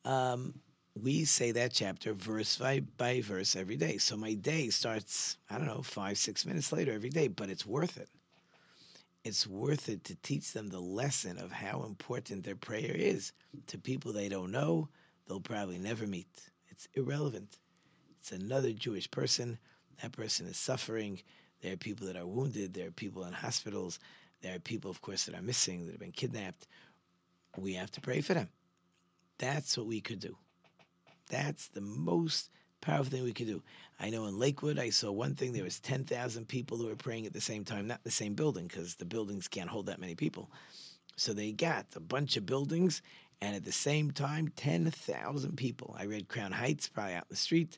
Um, 0.06 0.54
we 1.02 1.24
say 1.26 1.52
that 1.52 1.72
chapter 1.72 2.14
verse 2.14 2.58
by, 2.58 2.82
by 2.98 3.22
verse 3.22 3.56
every 3.56 3.78
day. 3.78 3.98
So 3.98 4.18
my 4.18 4.34
day 4.34 4.70
starts, 4.70 5.38
I 5.50 5.58
don't 5.58 5.68
know, 5.68 5.82
five, 5.82 6.18
six 6.18 6.46
minutes 6.46 6.72
later 6.72 6.92
every 6.92 7.10
day, 7.10 7.28
but 7.28 7.50
it's 7.50 7.66
worth 7.66 7.98
it. 7.98 8.10
It's 9.24 9.48
worth 9.48 9.90
it 9.90 10.04
to 10.06 10.16
teach 10.24 10.54
them 10.54 10.70
the 10.70 10.80
lesson 10.80 11.38
of 11.38 11.52
how 11.52 11.84
important 11.84 12.44
their 12.44 12.56
prayer 12.56 12.96
is 12.96 13.34
to 13.68 13.78
people 13.78 14.12
they 14.14 14.30
don't 14.30 14.52
know, 14.52 14.90
they'll 15.28 15.40
probably 15.40 15.78
never 15.78 16.08
meet. 16.08 16.28
It's 16.70 16.88
irrelevant. 16.96 17.58
It's 18.20 18.32
another 18.32 18.72
Jewish 18.72 19.10
person. 19.10 19.58
That 20.02 20.14
person 20.14 20.48
is 20.48 20.58
suffering. 20.58 21.22
There 21.62 21.74
are 21.74 21.78
people 21.78 22.08
that 22.08 22.16
are 22.16 22.26
wounded. 22.26 22.74
There 22.74 22.88
are 22.88 22.92
people 22.92 23.26
in 23.26 23.34
hospitals. 23.34 24.00
There 24.42 24.56
are 24.56 24.60
people, 24.60 24.90
of 24.90 25.02
course, 25.02 25.26
that 25.26 25.36
are 25.36 25.42
missing, 25.42 25.86
that 25.86 25.92
have 25.92 26.00
been 26.00 26.12
kidnapped. 26.12 26.68
We 27.58 27.74
have 27.74 27.92
to 27.92 28.02
pray 28.02 28.22
for 28.22 28.34
them. 28.34 28.50
That's 29.38 29.78
what 29.78 29.88
we 29.88 30.02
could 30.02 30.20
do. 30.20 30.38
That's 31.30 31.68
the 31.68 31.82
most 31.82 32.50
powerful 32.82 33.12
thing 33.12 33.24
we 33.24 33.34
could 33.34 33.48
do. 33.48 33.62
I 34.00 34.10
know 34.10 34.26
in 34.28 34.40
Lakewood, 34.40 34.80
I 34.80 34.90
saw 34.90 35.12
one 35.12 35.36
thing. 35.36 35.52
There 35.52 35.64
was 35.64 35.80
10,000 35.80 36.48
people 36.48 36.78
who 36.78 36.88
were 36.88 36.96
praying 36.96 37.26
at 37.26 37.34
the 37.34 37.42
same 37.42 37.66
time, 37.66 37.88
not 37.88 38.04
the 38.04 38.12
same 38.12 38.34
building, 38.34 38.68
because 38.68 38.96
the 38.96 39.06
buildings 39.06 39.48
can't 39.48 39.70
hold 39.70 39.88
that 39.88 40.00
many 40.00 40.16
people. 40.16 40.50
So 41.18 41.34
they 41.34 41.52
got 41.52 41.86
a 41.96 42.00
bunch 42.00 42.38
of 42.38 42.46
buildings, 42.46 43.02
and 43.42 43.56
at 43.56 43.66
the 43.66 43.72
same 43.72 44.12
time, 44.12 44.54
10,000 44.56 45.58
people. 45.58 45.96
I 46.00 46.06
read 46.06 46.30
Crown 46.30 46.54
Heights, 46.54 46.88
probably 46.88 47.16
out 47.16 47.24
in 47.24 47.32
the 47.32 47.36
street, 47.36 47.78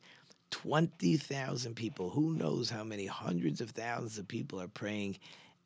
20,000 0.51 1.75
people. 1.75 2.11
Who 2.11 2.33
knows 2.33 2.69
how 2.69 2.83
many 2.83 3.07
hundreds 3.07 3.61
of 3.61 3.71
thousands 3.71 4.19
of 4.19 4.27
people 4.27 4.61
are 4.61 4.67
praying 4.67 5.17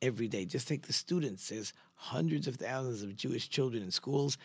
every 0.01 0.27
day? 0.27 0.45
Just 0.45 0.67
take 0.67 0.87
the 0.87 0.93
students. 0.93 1.49
There's 1.49 1.73
hundreds 1.95 2.47
of 2.47 2.55
thousands 2.55 3.03
of 3.03 3.15
Jewish 3.15 3.49
children 3.49 3.83
in 3.83 3.91
schools, 3.91 4.37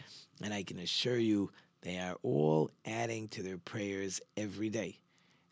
and 0.43 0.55
I 0.55 0.63
can 0.63 0.79
assure 0.79 1.19
you 1.19 1.51
they 1.83 1.99
are 1.99 2.17
all 2.23 2.71
adding 2.85 3.29
to 3.29 3.43
their 3.43 3.59
prayers 3.59 4.21
every 4.37 4.69
day. 4.69 4.99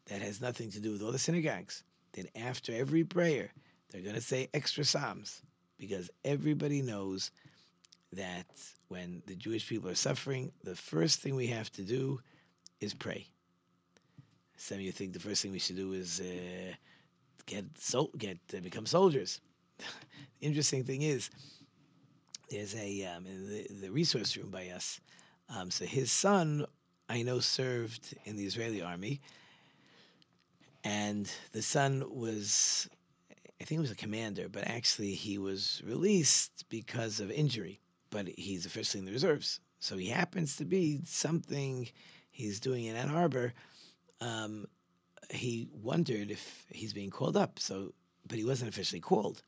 That 0.07 0.23
has 0.23 0.41
nothing 0.41 0.71
to 0.71 0.81
do 0.81 0.93
with 0.93 1.03
all 1.03 1.13
the 1.13 1.19
synagogues. 1.19 1.85
That 2.13 2.27
after 2.37 2.73
every 2.73 3.05
prayer, 3.05 3.51
they're 3.91 4.03
going 4.03 4.15
to 4.15 4.21
say 4.21 4.49
extra 4.55 4.85
Psalms 4.85 5.43
because 5.79 6.11
everybody 6.25 6.83
knows 6.83 7.31
that 8.13 8.47
when 8.89 9.23
the 9.27 9.35
Jewish 9.35 9.69
people 9.69 9.91
are 9.91 9.95
suffering, 9.95 10.51
the 10.65 10.75
first 10.75 11.21
thing 11.21 11.35
we 11.35 11.47
have 11.49 11.71
to 11.73 11.83
do 11.83 12.21
is 12.81 12.95
pray. 12.95 13.27
Some 14.57 14.77
of 14.77 14.83
you 14.83 14.93
think 14.93 15.13
the 15.13 15.21
first 15.21 15.43
thing 15.43 15.53
we 15.53 15.59
should 15.59 15.77
do 15.77 15.93
is 15.93 16.21
uh, 16.21 16.75
get 17.47 17.65
sol- 17.79 18.11
get 18.17 18.39
uh, 18.57 18.61
become 18.61 18.87
soldiers. 18.87 19.41
interesting 20.41 20.85
thing 20.85 21.03
is, 21.03 21.31
there's 22.51 22.75
a 22.75 23.05
um, 23.05 23.27
in 23.27 23.49
the, 23.49 23.67
the 23.83 23.91
resource 23.91 24.37
room 24.37 24.51
by 24.51 24.69
us. 24.69 25.01
Um, 25.55 25.71
so 25.71 25.85
his 25.85 26.11
son, 26.11 26.67
I 27.09 27.23
know, 27.23 27.41
served 27.41 28.15
in 28.25 28.37
the 28.37 28.45
Israeli 28.45 28.83
army, 28.83 29.21
and 30.85 31.31
the 31.53 31.63
son 31.63 32.05
was, 32.09 32.89
I 33.61 33.65
think, 33.65 33.71
he 33.71 33.79
was 33.79 33.91
a 33.91 33.97
commander, 33.97 34.49
but 34.49 34.67
actually 34.67 35.15
he 35.15 35.39
was 35.39 35.83
released 35.85 36.65
because 36.69 37.21
of 37.21 37.31
injury. 37.31 37.81
But 38.11 38.29
he's 38.29 38.65
officially 38.65 39.01
in 39.01 39.05
the 39.05 39.13
reserves, 39.13 39.61
so 39.81 39.97
he 39.99 40.07
happens 40.07 40.57
to 40.57 40.65
be 40.65 41.01
something 41.05 41.89
he's 42.31 42.59
doing 42.61 42.87
in 42.87 42.97
Ann 42.97 43.11
Arbor. 43.11 43.53
Um, 44.21 44.67
he 45.31 45.69
wondered 45.73 46.31
if 46.31 46.65
he's 46.71 46.95
being 46.95 47.11
called 47.11 47.37
up. 47.37 47.59
So, 47.59 47.93
but 48.29 48.39
he 48.39 48.45
wasn't 48.45 48.71
officially 48.71 49.01
called. 49.01 49.43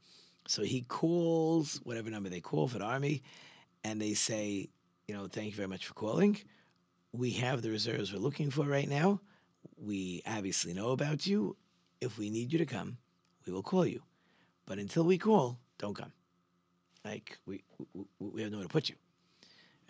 So 0.46 0.62
he 0.62 0.82
calls 0.82 1.80
whatever 1.84 2.10
number 2.10 2.28
they 2.28 2.40
call 2.40 2.66
for 2.66 2.78
the 2.78 2.84
army, 2.84 3.22
and 3.84 4.00
they 4.00 4.14
say, 4.14 4.68
you 5.06 5.14
know, 5.14 5.26
thank 5.26 5.48
you 5.48 5.56
very 5.56 5.68
much 5.68 5.86
for 5.86 5.94
calling. 5.94 6.38
We 7.12 7.30
have 7.32 7.62
the 7.62 7.70
reserves 7.70 8.12
we're 8.12 8.20
looking 8.20 8.50
for 8.50 8.64
right 8.64 8.88
now. 8.88 9.20
We 9.76 10.22
obviously 10.26 10.72
know 10.72 10.90
about 10.90 11.26
you. 11.26 11.56
If 12.00 12.18
we 12.18 12.30
need 12.30 12.52
you 12.52 12.58
to 12.58 12.66
come, 12.66 12.96
we 13.46 13.52
will 13.52 13.62
call 13.62 13.86
you. 13.86 14.02
But 14.66 14.78
until 14.78 15.04
we 15.04 15.18
call, 15.18 15.58
don't 15.78 15.94
come. 15.96 16.12
Like 17.04 17.38
we 17.46 17.62
we, 17.94 18.04
we 18.18 18.42
have 18.42 18.50
nowhere 18.50 18.66
to 18.66 18.72
put 18.72 18.88
you. 18.88 18.94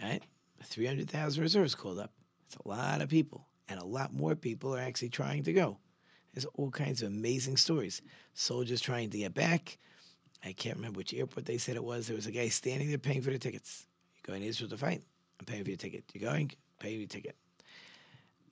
Right? 0.02 0.22
Three 0.64 0.86
hundred 0.86 1.10
thousand 1.10 1.42
reserves 1.42 1.74
called 1.74 1.98
up. 1.98 2.12
It's 2.46 2.56
a 2.64 2.68
lot 2.68 3.02
of 3.02 3.08
people, 3.08 3.46
and 3.68 3.80
a 3.80 3.84
lot 3.84 4.12
more 4.12 4.34
people 4.34 4.74
are 4.74 4.80
actually 4.80 5.10
trying 5.10 5.44
to 5.44 5.52
go. 5.52 5.78
There's 6.32 6.46
all 6.54 6.70
kinds 6.70 7.02
of 7.02 7.08
amazing 7.08 7.56
stories. 7.56 8.02
Soldiers 8.34 8.80
trying 8.80 9.10
to 9.10 9.18
get 9.18 9.34
back. 9.34 9.78
I 10.44 10.52
can't 10.52 10.76
remember 10.76 10.98
which 10.98 11.12
airport 11.12 11.46
they 11.46 11.58
said 11.58 11.76
it 11.76 11.84
was. 11.84 12.06
There 12.06 12.16
was 12.16 12.26
a 12.26 12.30
guy 12.30 12.48
standing 12.48 12.88
there 12.88 12.98
paying 12.98 13.22
for 13.22 13.30
the 13.30 13.38
tickets. 13.38 13.86
You're 14.16 14.32
going 14.32 14.42
to 14.42 14.48
Israel 14.48 14.70
to 14.70 14.76
fight. 14.76 15.02
I'm 15.38 15.46
paying 15.46 15.64
for 15.64 15.70
your 15.70 15.76
ticket. 15.76 16.04
You're 16.14 16.30
going? 16.30 16.50
Pay 16.78 16.94
your 16.94 17.06
ticket. 17.06 17.36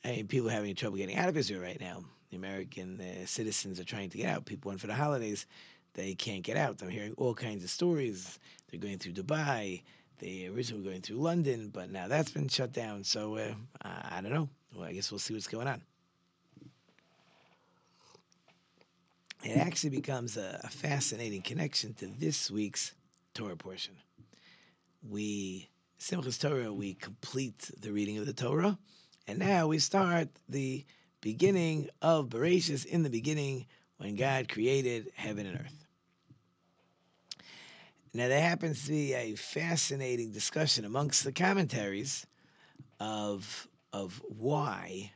I 0.04 0.08
mean, 0.12 0.26
people 0.26 0.48
are 0.48 0.52
having 0.52 0.74
trouble 0.74 0.96
getting 0.96 1.16
out 1.16 1.28
of 1.28 1.36
Israel 1.36 1.62
right 1.62 1.80
now. 1.80 2.04
The 2.30 2.36
American 2.36 3.00
uh, 3.00 3.26
citizens 3.26 3.80
are 3.80 3.84
trying 3.84 4.10
to 4.10 4.18
get 4.18 4.28
out. 4.28 4.44
People 4.44 4.68
went 4.68 4.80
for 4.80 4.86
the 4.86 4.94
holidays. 4.94 5.46
They 5.94 6.14
can't 6.14 6.42
get 6.42 6.56
out. 6.56 6.80
I'm 6.82 6.90
hearing 6.90 7.14
all 7.16 7.34
kinds 7.34 7.64
of 7.64 7.70
stories. 7.70 8.38
They're 8.70 8.80
going 8.80 8.98
through 8.98 9.14
Dubai. 9.14 9.82
They 10.18 10.46
originally 10.46 10.84
were 10.84 10.90
going 10.90 11.02
through 11.02 11.16
London, 11.16 11.70
but 11.72 11.90
now 11.90 12.08
that's 12.08 12.30
been 12.30 12.48
shut 12.48 12.72
down. 12.72 13.04
So 13.04 13.36
uh, 13.36 13.54
I 13.82 14.20
don't 14.20 14.32
know. 14.32 14.48
Well, 14.74 14.86
I 14.86 14.92
guess 14.92 15.10
we'll 15.10 15.18
see 15.18 15.34
what's 15.34 15.48
going 15.48 15.68
on. 15.68 15.82
It 19.44 19.56
actually 19.56 19.90
becomes 19.90 20.36
a, 20.36 20.60
a 20.64 20.68
fascinating 20.68 21.42
connection 21.42 21.94
to 21.94 22.06
this 22.06 22.50
week's 22.50 22.94
Torah 23.34 23.56
portion. 23.56 23.94
We 25.08 25.68
Simchas 25.98 26.40
Torah, 26.40 26.72
we 26.72 26.94
complete 26.94 27.70
the 27.80 27.92
reading 27.92 28.18
of 28.18 28.26
the 28.26 28.32
Torah, 28.32 28.78
and 29.26 29.38
now 29.38 29.66
we 29.66 29.78
start 29.78 30.28
the 30.48 30.84
beginning 31.20 31.88
of 32.00 32.28
Bereshis 32.28 32.86
in 32.86 33.02
the 33.02 33.10
beginning 33.10 33.66
when 33.98 34.14
God 34.14 34.48
created 34.48 35.10
heaven 35.14 35.46
and 35.46 35.58
earth. 35.58 35.86
Now, 38.14 38.28
there 38.28 38.40
happens 38.40 38.84
to 38.84 38.90
be 38.90 39.12
a 39.12 39.34
fascinating 39.34 40.30
discussion 40.32 40.84
amongst 40.84 41.24
the 41.24 41.32
commentaries 41.32 42.26
of, 43.00 43.68
of 43.92 44.22
why 44.28 45.12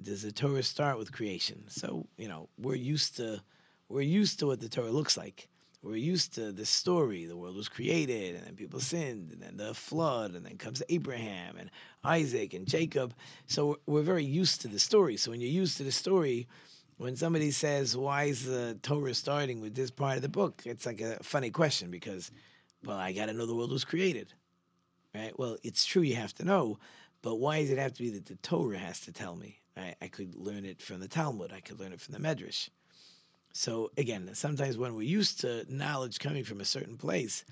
does 0.00 0.22
the 0.22 0.32
Torah 0.32 0.62
start 0.62 0.98
with 0.98 1.12
creation? 1.12 1.64
So, 1.68 2.06
you 2.16 2.28
know, 2.28 2.48
we're 2.58 2.74
used 2.74 3.16
to 3.16 3.42
we're 3.88 4.00
used 4.00 4.38
to 4.38 4.46
what 4.46 4.60
the 4.60 4.68
Torah 4.68 4.90
looks 4.90 5.16
like. 5.16 5.48
We're 5.82 5.96
used 5.96 6.34
to 6.34 6.52
the 6.52 6.64
story. 6.64 7.24
The 7.24 7.36
world 7.36 7.56
was 7.56 7.68
created, 7.68 8.36
and 8.36 8.46
then 8.46 8.54
people 8.54 8.78
sinned, 8.80 9.32
and 9.32 9.42
then 9.42 9.56
the 9.56 9.74
flood, 9.74 10.34
and 10.34 10.46
then 10.46 10.56
comes 10.56 10.82
Abraham 10.88 11.56
and 11.56 11.70
Isaac 12.04 12.54
and 12.54 12.66
Jacob. 12.66 13.14
So 13.46 13.80
we're 13.86 14.02
very 14.02 14.24
used 14.24 14.60
to 14.62 14.68
the 14.68 14.78
story. 14.78 15.16
So 15.16 15.32
when 15.32 15.40
you're 15.40 15.50
used 15.50 15.76
to 15.78 15.84
the 15.84 15.92
story, 15.92 16.46
when 16.98 17.16
somebody 17.16 17.50
says, 17.50 17.96
"Why 17.96 18.24
is 18.24 18.44
the 18.44 18.78
Torah 18.82 19.14
starting 19.14 19.60
with 19.60 19.74
this 19.74 19.90
part 19.90 20.16
of 20.16 20.22
the 20.22 20.28
book?" 20.28 20.62
It's 20.64 20.86
like 20.86 21.00
a 21.00 21.22
funny 21.22 21.50
question 21.50 21.90
because, 21.90 22.30
well, 22.84 22.96
I 22.96 23.12
got 23.12 23.26
to 23.26 23.32
know 23.32 23.46
the 23.46 23.54
world 23.54 23.72
was 23.72 23.84
created, 23.84 24.32
right? 25.14 25.36
Well, 25.38 25.58
it's 25.64 25.84
true 25.84 26.02
you 26.02 26.14
have 26.14 26.34
to 26.34 26.44
know, 26.44 26.78
but 27.22 27.36
why 27.36 27.60
does 27.60 27.70
it 27.70 27.78
have 27.78 27.94
to 27.94 28.02
be 28.02 28.10
that 28.10 28.26
the 28.26 28.36
Torah 28.36 28.78
has 28.78 29.00
to 29.00 29.12
tell 29.12 29.34
me? 29.34 29.61
I, 29.76 29.94
I 30.00 30.08
could 30.08 30.34
learn 30.34 30.64
it 30.64 30.80
from 30.80 31.00
the 31.00 31.08
Talmud. 31.08 31.52
I 31.52 31.60
could 31.60 31.80
learn 31.80 31.92
it 31.92 32.00
from 32.00 32.14
the 32.14 32.20
Medrash. 32.20 32.68
So 33.52 33.90
again, 33.96 34.30
sometimes 34.34 34.78
when 34.78 34.94
we're 34.94 35.02
used 35.02 35.40
to 35.40 35.66
knowledge 35.68 36.18
coming 36.18 36.44
from 36.44 36.60
a 36.60 36.64
certain 36.64 36.96
place, 36.96 37.44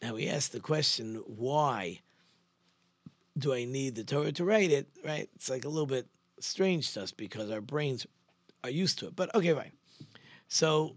and 0.00 0.14
we 0.14 0.28
ask 0.28 0.50
the 0.50 0.60
question, 0.60 1.22
why 1.26 2.00
do 3.38 3.54
I 3.54 3.64
need 3.64 3.94
the 3.94 4.04
Torah 4.04 4.32
to 4.32 4.44
write 4.44 4.70
it? 4.70 4.88
Right? 5.04 5.28
It's 5.36 5.48
like 5.48 5.64
a 5.64 5.68
little 5.68 5.86
bit 5.86 6.06
strange 6.40 6.92
to 6.94 7.02
us 7.02 7.12
because 7.12 7.50
our 7.50 7.60
brains 7.60 8.06
are 8.64 8.70
used 8.70 8.98
to 8.98 9.06
it. 9.06 9.16
But 9.16 9.34
okay, 9.34 9.54
fine. 9.54 9.72
So 10.48 10.96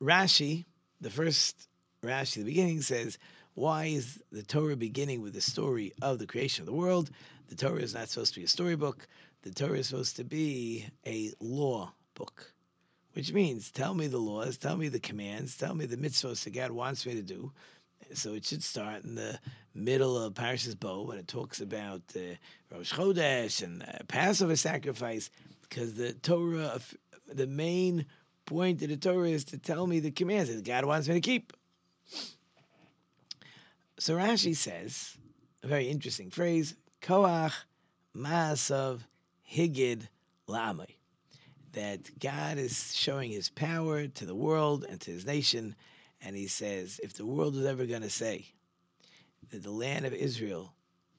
Rashi, 0.00 0.64
the 1.00 1.10
first 1.10 1.68
Rashi, 2.02 2.36
the 2.36 2.44
beginning 2.44 2.82
says, 2.82 3.18
why 3.54 3.86
is 3.86 4.22
the 4.30 4.42
Torah 4.42 4.76
beginning 4.76 5.22
with 5.22 5.34
the 5.34 5.40
story 5.40 5.92
of 6.00 6.18
the 6.18 6.26
creation 6.26 6.62
of 6.62 6.66
the 6.66 6.72
world? 6.72 7.10
The 7.48 7.56
Torah 7.56 7.82
is 7.82 7.94
not 7.94 8.08
supposed 8.08 8.34
to 8.34 8.40
be 8.40 8.44
a 8.44 8.48
storybook. 8.48 9.06
The 9.42 9.50
Torah 9.50 9.78
is 9.78 9.88
supposed 9.88 10.16
to 10.16 10.24
be 10.24 10.86
a 11.06 11.32
law 11.40 11.92
book 12.14 12.52
which 13.12 13.32
means 13.32 13.70
tell 13.70 13.94
me 13.94 14.06
the 14.06 14.18
laws, 14.18 14.56
tell 14.56 14.76
me 14.76 14.88
the 14.88 15.00
commands, 15.00 15.56
tell 15.56 15.74
me 15.74 15.86
the 15.86 15.96
mitzvahs 15.96 16.44
that 16.44 16.54
God 16.54 16.70
wants 16.70 17.04
me 17.06 17.14
to 17.14 17.22
do. 17.22 17.52
So 18.14 18.34
it 18.34 18.44
should 18.44 18.62
start 18.62 19.04
in 19.04 19.14
the 19.14 19.38
middle 19.74 20.20
of 20.20 20.34
Parashas 20.34 20.78
Bo 20.78 21.02
when 21.02 21.18
it 21.18 21.28
talks 21.28 21.60
about 21.60 22.02
uh, 22.16 22.20
Rosh 22.72 22.92
Chodesh 22.92 23.62
and 23.62 23.82
uh, 23.82 24.04
Passover 24.08 24.56
sacrifice, 24.56 25.30
because 25.62 25.94
the 25.94 26.12
Torah, 26.14 26.80
the 27.32 27.46
main 27.46 28.06
point 28.46 28.82
of 28.82 28.88
the 28.88 28.96
Torah 28.96 29.28
is 29.28 29.44
to 29.46 29.58
tell 29.58 29.86
me 29.86 30.00
the 30.00 30.10
commands 30.10 30.52
that 30.52 30.64
God 30.64 30.84
wants 30.84 31.08
me 31.08 31.14
to 31.14 31.20
keep. 31.20 31.52
So 33.98 34.16
Rashi 34.16 34.56
says 34.56 35.16
a 35.62 35.68
very 35.68 35.88
interesting 35.88 36.30
phrase: 36.30 36.74
Koach 37.02 37.52
Maasav 38.16 39.00
Higid 39.52 40.08
Lamai 40.48 40.96
that 41.72 42.18
God 42.18 42.58
is 42.58 42.94
showing 42.94 43.30
his 43.30 43.48
power 43.48 44.06
to 44.06 44.26
the 44.26 44.34
world 44.34 44.84
and 44.88 45.00
to 45.00 45.10
his 45.10 45.24
nation. 45.26 45.76
And 46.20 46.36
he 46.36 46.48
says, 46.48 47.00
if 47.02 47.14
the 47.14 47.26
world 47.26 47.54
was 47.54 47.64
ever 47.64 47.86
going 47.86 48.02
to 48.02 48.10
say 48.10 48.46
that 49.50 49.62
the 49.62 49.70
land 49.70 50.04
of 50.04 50.12
Israel 50.12 50.74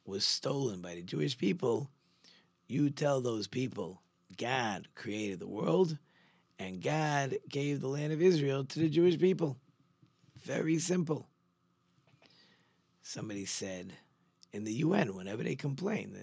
was 0.05 0.25
stolen 0.25 0.81
by 0.81 0.95
the 0.95 1.01
Jewish 1.01 1.37
people, 1.37 1.89
You 2.67 2.89
tell 2.89 3.21
those 3.21 3.47
people 3.47 4.01
God 4.37 4.87
created 4.95 5.39
the 5.39 5.47
world 5.47 5.97
and 6.59 6.81
God 6.81 7.37
gave 7.49 7.81
the 7.81 7.87
land 7.87 8.13
of 8.13 8.21
Israel 8.21 8.63
to 8.65 8.79
the 8.79 8.89
Jewish 8.89 9.17
people. 9.19 9.57
Very 10.43 10.77
simple. 10.77 11.27
Somebody 13.01 13.45
said 13.45 13.93
in 14.53 14.63
the 14.63 14.73
UN, 14.73 15.15
whenever 15.15 15.43
they 15.43 15.55
complain, 15.55 16.17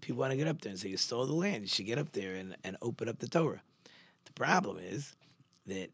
people 0.00 0.20
want 0.20 0.32
to 0.32 0.36
get 0.36 0.48
up 0.48 0.60
there 0.60 0.70
and 0.70 0.78
say, 0.78 0.88
You 0.88 0.96
stole 0.96 1.26
the 1.26 1.34
land. 1.34 1.62
You 1.62 1.68
should 1.68 1.86
get 1.86 1.98
up 1.98 2.12
there 2.12 2.34
and, 2.34 2.56
and 2.64 2.76
open 2.80 3.08
up 3.08 3.18
the 3.18 3.28
Torah. 3.28 3.62
The 4.24 4.32
problem 4.32 4.78
is 4.78 5.14
that 5.66 5.90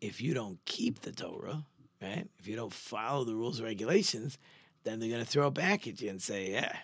if 0.00 0.20
you 0.20 0.34
don't 0.34 0.58
keep 0.64 1.00
the 1.00 1.12
Torah, 1.12 1.64
right, 2.00 2.26
if 2.38 2.46
you 2.46 2.56
don't 2.56 2.72
follow 2.72 3.24
the 3.24 3.34
rules 3.34 3.58
and 3.58 3.66
regulations, 3.66 4.38
then 4.84 4.98
they're 4.98 5.08
going 5.08 5.24
to 5.24 5.30
throw 5.30 5.46
it 5.46 5.54
back 5.54 5.86
at 5.86 6.00
you 6.00 6.10
and 6.10 6.20
say, 6.20 6.52
Yeah, 6.52 6.76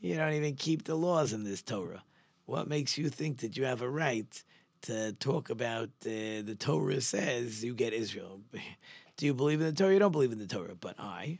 you 0.00 0.16
don't 0.16 0.32
even 0.32 0.54
keep 0.54 0.84
the 0.84 0.94
laws 0.94 1.32
in 1.32 1.44
this 1.44 1.62
Torah. 1.62 2.02
What 2.46 2.68
makes 2.68 2.98
you 2.98 3.08
think 3.08 3.38
that 3.38 3.56
you 3.56 3.64
have 3.64 3.82
a 3.82 3.88
right 3.88 4.42
to 4.82 5.14
talk 5.14 5.48
about 5.48 5.88
uh, 6.06 6.44
the 6.44 6.56
Torah 6.58 7.00
says 7.00 7.64
you 7.64 7.74
get 7.74 7.92
Israel? 7.92 8.40
Do 9.16 9.26
you 9.26 9.34
believe 9.34 9.60
in 9.60 9.66
the 9.66 9.72
Torah? 9.72 9.92
You 9.92 9.98
don't 9.98 10.12
believe 10.12 10.32
in 10.32 10.38
the 10.38 10.46
Torah, 10.46 10.74
but 10.74 10.98
I, 10.98 11.38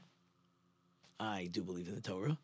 I 1.24 1.48
do 1.50 1.62
believe 1.62 1.88
in 1.88 1.94
the 1.94 2.00
Torah. 2.00 2.38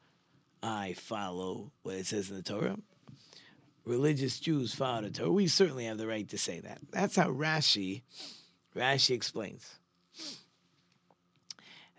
I 0.63 0.95
follow 0.95 1.71
what 1.83 1.97
it 1.97 2.07
says 2.07 2.31
in 2.31 2.37
the 2.37 2.43
Torah. 2.43 2.79
Religious 3.85 4.41
Jews 4.41 4.75
follow 4.75 5.03
the 5.03 5.11
Torah. 5.11 5.33
We 5.33 5.47
certainly 5.47 5.85
have 5.85 5.99
the 5.99 6.07
right 6.07 6.29
to 6.29 6.39
say 6.39 6.61
that. 6.61 6.79
That's 6.91 7.17
how 7.17 7.31
Rashi, 7.31 8.03
Rashi 8.75 9.15
explains. 9.15 9.79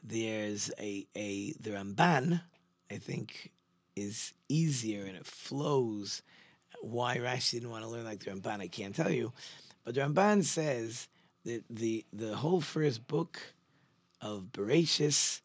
There's 0.04 0.72
a 0.80 1.08
a 1.16 1.54
the 1.60 1.72
Ramban, 1.72 2.42
I 2.90 2.98
think, 2.98 3.52
is 3.96 4.34
easier 4.50 5.06
and 5.06 5.16
it 5.16 5.26
flows. 5.26 6.22
Why 6.82 7.18
Rashi 7.18 7.52
didn't 7.52 7.70
want 7.70 7.84
to 7.84 7.90
learn 7.90 8.06
like 8.06 8.24
the 8.24 8.32
Ramban, 8.32 8.62
I 8.62 8.68
can't 8.68 8.96
tell 8.96 9.12
you, 9.12 9.32
but 9.84 9.94
the 9.94 10.02
Ramban 10.02 10.44
says 10.44 11.08
that 11.46 11.64
the 11.70 12.06
the 12.12 12.36
whole 12.36 12.62
first 12.62 13.08
book 13.08 13.40
of 14.22 14.46
Bereshis 14.52 15.42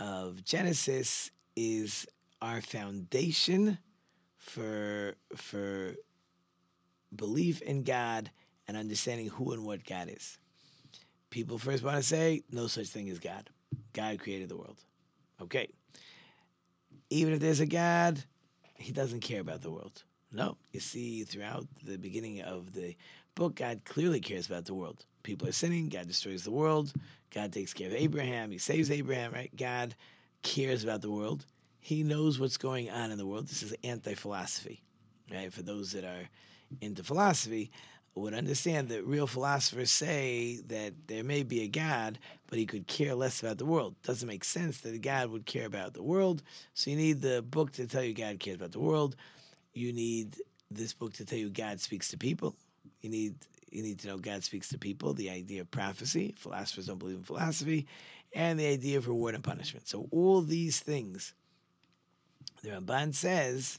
of 0.00 0.42
Genesis 0.44 1.30
is 1.54 2.06
our 2.42 2.60
foundation 2.60 3.78
for 4.38 5.14
for 5.36 5.94
belief 7.14 7.60
in 7.62 7.82
God 7.82 8.30
and 8.66 8.76
understanding 8.76 9.28
who 9.28 9.52
and 9.52 9.64
what 9.64 9.84
God 9.84 10.08
is. 10.08 10.38
People 11.28 11.58
first 11.58 11.84
want 11.84 11.96
to 11.96 12.02
say 12.02 12.42
no 12.50 12.66
such 12.66 12.88
thing 12.88 13.08
as 13.10 13.18
God. 13.18 13.50
God 13.92 14.18
created 14.18 14.48
the 14.48 14.56
world. 14.56 14.78
Okay. 15.40 15.68
Even 17.10 17.34
if 17.34 17.40
there's 17.40 17.60
a 17.60 17.66
God, 17.66 18.22
he 18.74 18.92
doesn't 18.92 19.20
care 19.20 19.40
about 19.40 19.62
the 19.62 19.70
world. 19.70 20.02
No. 20.32 20.56
You 20.72 20.80
see, 20.80 21.24
throughout 21.24 21.66
the 21.84 21.98
beginning 21.98 22.40
of 22.40 22.72
the 22.72 22.96
book, 23.34 23.56
God 23.56 23.82
clearly 23.84 24.20
cares 24.20 24.46
about 24.46 24.64
the 24.64 24.74
world. 24.74 25.04
People 25.22 25.48
are 25.48 25.52
sinning, 25.52 25.88
God 25.88 26.06
destroys 26.06 26.44
the 26.44 26.50
world, 26.50 26.92
God 27.32 27.52
takes 27.52 27.72
care 27.72 27.88
of 27.88 27.94
Abraham, 27.94 28.50
he 28.50 28.58
saves 28.58 28.90
Abraham, 28.90 29.32
right? 29.32 29.54
God 29.56 29.94
cares 30.42 30.84
about 30.84 31.02
the 31.02 31.10
world. 31.10 31.44
He 31.80 32.02
knows 32.02 32.38
what's 32.38 32.56
going 32.56 32.90
on 32.90 33.10
in 33.10 33.18
the 33.18 33.26
world. 33.26 33.48
This 33.48 33.62
is 33.62 33.74
anti 33.84 34.14
philosophy, 34.14 34.82
right? 35.32 35.52
For 35.52 35.62
those 35.62 35.92
that 35.92 36.04
are 36.04 36.28
into 36.80 37.02
philosophy, 37.02 37.70
would 38.14 38.34
understand 38.34 38.88
that 38.88 39.06
real 39.06 39.26
philosophers 39.26 39.90
say 39.90 40.60
that 40.66 40.92
there 41.06 41.24
may 41.24 41.42
be 41.42 41.62
a 41.62 41.68
God, 41.68 42.18
but 42.48 42.58
he 42.58 42.66
could 42.66 42.86
care 42.86 43.14
less 43.14 43.40
about 43.40 43.58
the 43.58 43.64
world. 43.64 43.94
Doesn't 44.02 44.28
make 44.28 44.44
sense 44.44 44.80
that 44.80 44.94
a 44.94 44.98
God 44.98 45.30
would 45.30 45.46
care 45.46 45.66
about 45.66 45.94
the 45.94 46.02
world. 46.02 46.42
So 46.74 46.90
you 46.90 46.96
need 46.96 47.20
the 47.20 47.42
book 47.42 47.72
to 47.72 47.86
tell 47.86 48.02
you 48.02 48.14
God 48.14 48.40
cares 48.40 48.56
about 48.56 48.72
the 48.72 48.80
world. 48.80 49.16
You 49.74 49.92
need 49.92 50.36
this 50.70 50.92
book 50.92 51.12
to 51.14 51.24
tell 51.24 51.38
you 51.38 51.50
God 51.50 51.80
speaks 51.80 52.08
to 52.08 52.18
people. 52.18 52.56
You 53.00 53.10
need 53.10 53.34
you 53.70 53.82
need 53.82 53.98
to 54.00 54.08
know 54.08 54.18
God 54.18 54.44
speaks 54.44 54.68
to 54.70 54.78
people, 54.78 55.14
the 55.14 55.30
idea 55.30 55.60
of 55.60 55.70
prophecy. 55.70 56.34
Philosophers 56.36 56.86
don't 56.86 56.98
believe 56.98 57.16
in 57.16 57.22
philosophy, 57.22 57.86
and 58.32 58.58
the 58.58 58.66
idea 58.66 58.98
of 58.98 59.08
reward 59.08 59.34
and 59.34 59.44
punishment. 59.44 59.88
So 59.88 60.08
all 60.10 60.42
these 60.42 60.80
things, 60.80 61.34
the 62.62 62.70
Ramban 62.70 63.14
says, 63.14 63.78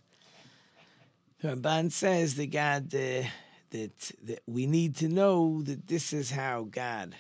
the 1.41 1.49
Ramban 1.49 1.91
says 1.91 2.36
that 2.36 2.51
God, 2.51 2.93
uh, 2.93 3.23
that 3.71 4.12
that 4.23 4.39
we 4.47 4.65
need 4.65 4.95
to 4.97 5.08
know 5.08 5.62
that 5.63 5.88
this 5.88 6.13
is 6.13 6.32
how 6.32 6.67
God 6.69 7.15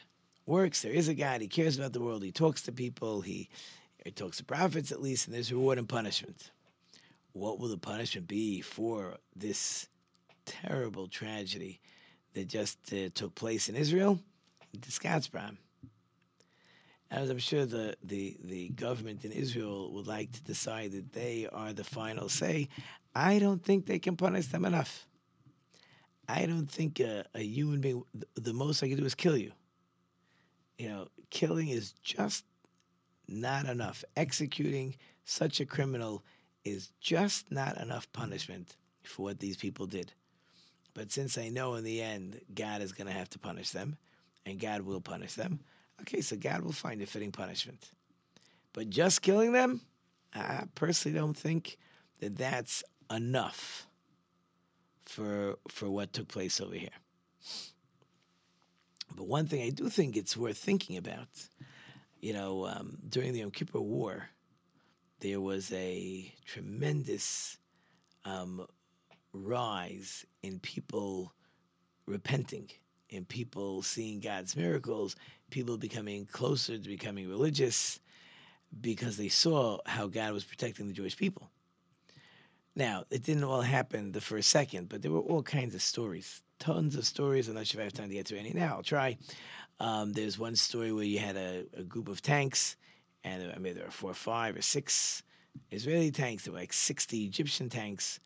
works. 0.45 0.81
There 0.81 0.91
is 0.91 1.07
a 1.07 1.13
God. 1.13 1.41
He 1.41 1.47
cares 1.47 1.77
about 1.77 1.93
the 1.93 2.01
world. 2.01 2.23
He 2.23 2.31
talks 2.31 2.61
to 2.63 2.71
people. 2.71 3.21
He, 3.21 3.49
he 4.03 4.11
talks 4.11 4.37
to 4.37 4.43
prophets 4.43 4.91
at 4.91 5.01
least, 5.01 5.27
and 5.27 5.35
there's 5.35 5.51
reward 5.51 5.77
and 5.77 5.87
punishment. 5.87 6.51
What 7.33 7.59
will 7.59 7.69
the 7.69 7.77
punishment 7.77 8.27
be 8.27 8.61
for 8.61 9.15
this 9.35 9.87
terrible 10.45 11.07
tragedy? 11.07 11.79
That 12.33 12.47
just 12.47 12.77
uh, 12.93 13.09
took 13.13 13.35
place 13.35 13.69
in 13.69 13.75
Israel, 13.75 14.19
the 14.73 14.91
Skatzbram. 14.91 15.57
As 17.09 17.29
I'm 17.29 17.39
sure 17.39 17.65
the, 17.65 17.95
the, 18.03 18.37
the 18.43 18.69
government 18.69 19.25
in 19.25 19.31
Israel 19.31 19.91
would 19.93 20.07
like 20.07 20.31
to 20.31 20.43
decide 20.43 20.93
that 20.93 21.11
they 21.11 21.47
are 21.51 21.73
the 21.73 21.83
final 21.83 22.29
say, 22.29 22.69
I 23.13 23.39
don't 23.39 23.61
think 23.61 23.85
they 23.85 23.99
can 23.99 24.15
punish 24.15 24.47
them 24.47 24.63
enough. 24.63 25.05
I 26.29 26.45
don't 26.45 26.71
think 26.71 27.01
a, 27.01 27.25
a 27.35 27.43
human 27.43 27.81
being, 27.81 28.03
the 28.35 28.53
most 28.53 28.81
I 28.81 28.87
can 28.87 28.97
do 28.97 29.05
is 29.05 29.15
kill 29.15 29.35
you. 29.35 29.51
You 30.77 30.89
know, 30.89 31.07
killing 31.29 31.67
is 31.67 31.91
just 32.01 32.45
not 33.27 33.65
enough. 33.65 34.05
Executing 34.15 34.95
such 35.25 35.59
a 35.59 35.65
criminal 35.65 36.23
is 36.63 36.91
just 37.01 37.51
not 37.51 37.77
enough 37.81 38.11
punishment 38.13 38.77
for 39.03 39.23
what 39.23 39.39
these 39.39 39.57
people 39.57 39.85
did. 39.85 40.13
But 40.93 41.11
since 41.11 41.37
I 41.37 41.49
know 41.49 41.75
in 41.75 41.83
the 41.83 42.01
end 42.01 42.41
God 42.53 42.81
is 42.81 42.91
going 42.91 43.07
to 43.07 43.13
have 43.13 43.29
to 43.31 43.39
punish 43.39 43.71
them, 43.71 43.97
and 44.45 44.59
God 44.59 44.81
will 44.81 45.01
punish 45.01 45.35
them, 45.35 45.59
okay, 46.01 46.21
so 46.21 46.35
God 46.35 46.61
will 46.61 46.71
find 46.71 47.01
a 47.01 47.05
fitting 47.05 47.31
punishment. 47.31 47.91
But 48.73 48.89
just 48.89 49.21
killing 49.21 49.51
them, 49.51 49.81
I 50.33 50.63
personally 50.75 51.17
don't 51.17 51.37
think 51.37 51.77
that 52.19 52.37
that's 52.37 52.83
enough 53.09 53.87
for 55.05 55.57
for 55.67 55.89
what 55.89 56.13
took 56.13 56.27
place 56.27 56.61
over 56.61 56.75
here. 56.75 56.89
But 59.15 59.27
one 59.27 59.47
thing 59.47 59.61
I 59.61 59.69
do 59.69 59.89
think 59.89 60.15
it's 60.15 60.37
worth 60.37 60.57
thinking 60.57 60.95
about, 60.97 61.27
you 62.21 62.33
know, 62.33 62.65
um, 62.65 62.97
during 63.09 63.33
the 63.33 63.39
Yom 63.39 63.51
Kippur 63.51 63.81
War, 63.81 64.29
there 65.19 65.41
was 65.41 65.71
a 65.73 66.33
tremendous 66.45 67.57
um, 68.23 68.65
rise 69.33 70.25
in 70.43 70.59
people 70.59 71.33
repenting, 72.05 72.69
in 73.09 73.25
people 73.25 73.81
seeing 73.81 74.19
God's 74.19 74.55
miracles, 74.55 75.15
people 75.49 75.77
becoming 75.77 76.25
closer 76.25 76.77
to 76.77 76.87
becoming 76.87 77.29
religious 77.29 77.99
because 78.79 79.17
they 79.17 79.29
saw 79.29 79.79
how 79.85 80.07
God 80.07 80.33
was 80.33 80.43
protecting 80.43 80.87
the 80.87 80.93
Jewish 80.93 81.17
people. 81.17 81.49
Now, 82.75 83.03
it 83.11 83.23
didn't 83.23 83.43
all 83.43 83.61
happen 83.61 84.11
the 84.11 84.21
first 84.21 84.49
second, 84.49 84.87
but 84.87 85.01
there 85.01 85.11
were 85.11 85.19
all 85.19 85.43
kinds 85.43 85.75
of 85.75 85.81
stories, 85.81 86.41
tons 86.57 86.95
of 86.95 87.05
stories. 87.05 87.49
I'm 87.49 87.55
not 87.55 87.67
sure 87.67 87.81
if 87.81 87.83
I 87.83 87.85
have 87.85 87.93
time 87.93 88.07
to 88.07 88.15
get 88.15 88.27
to 88.27 88.37
any 88.37 88.53
now. 88.53 88.75
I'll 88.75 88.83
try. 88.83 89.17
Um, 89.79 90.13
there's 90.13 90.39
one 90.39 90.55
story 90.55 90.93
where 90.93 91.03
you 91.03 91.19
had 91.19 91.35
a, 91.35 91.65
a 91.75 91.83
group 91.83 92.07
of 92.07 92.21
tanks, 92.21 92.77
and 93.25 93.51
I 93.53 93.57
mean, 93.57 93.75
there 93.75 93.85
were 93.85 93.91
four 93.91 94.11
or 94.11 94.15
five 94.15 94.55
or 94.55 94.61
six 94.61 95.23
Israeli 95.71 96.11
tanks. 96.11 96.45
There 96.45 96.53
were 96.53 96.59
like 96.59 96.71
60 96.71 97.25
Egyptian 97.25 97.67
tanks 97.67 98.21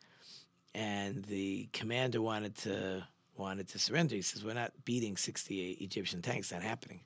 and 0.76 1.24
the 1.24 1.68
commander 1.72 2.20
wanted 2.20 2.54
to 2.54 3.02
wanted 3.36 3.66
to 3.68 3.78
surrender. 3.78 4.14
He 4.14 4.22
says, 4.22 4.44
"We're 4.44 4.54
not 4.54 4.72
beating 4.84 5.16
68 5.16 5.80
Egyptian 5.80 6.20
tanks. 6.20 6.52
Not 6.52 6.62
happening." 6.62 7.00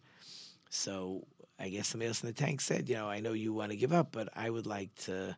So 0.70 1.26
I 1.58 1.68
guess 1.68 1.88
somebody 1.88 2.08
else 2.08 2.22
in 2.22 2.26
the 2.26 2.34
tank 2.34 2.60
said, 2.60 2.88
"You 2.88 2.96
know, 2.96 3.08
I 3.08 3.20
know 3.20 3.32
you 3.32 3.52
want 3.52 3.70
to 3.70 3.76
give 3.76 3.92
up, 3.92 4.08
but 4.10 4.28
I 4.34 4.50
would 4.50 4.66
like 4.66 4.94
to." 5.06 5.36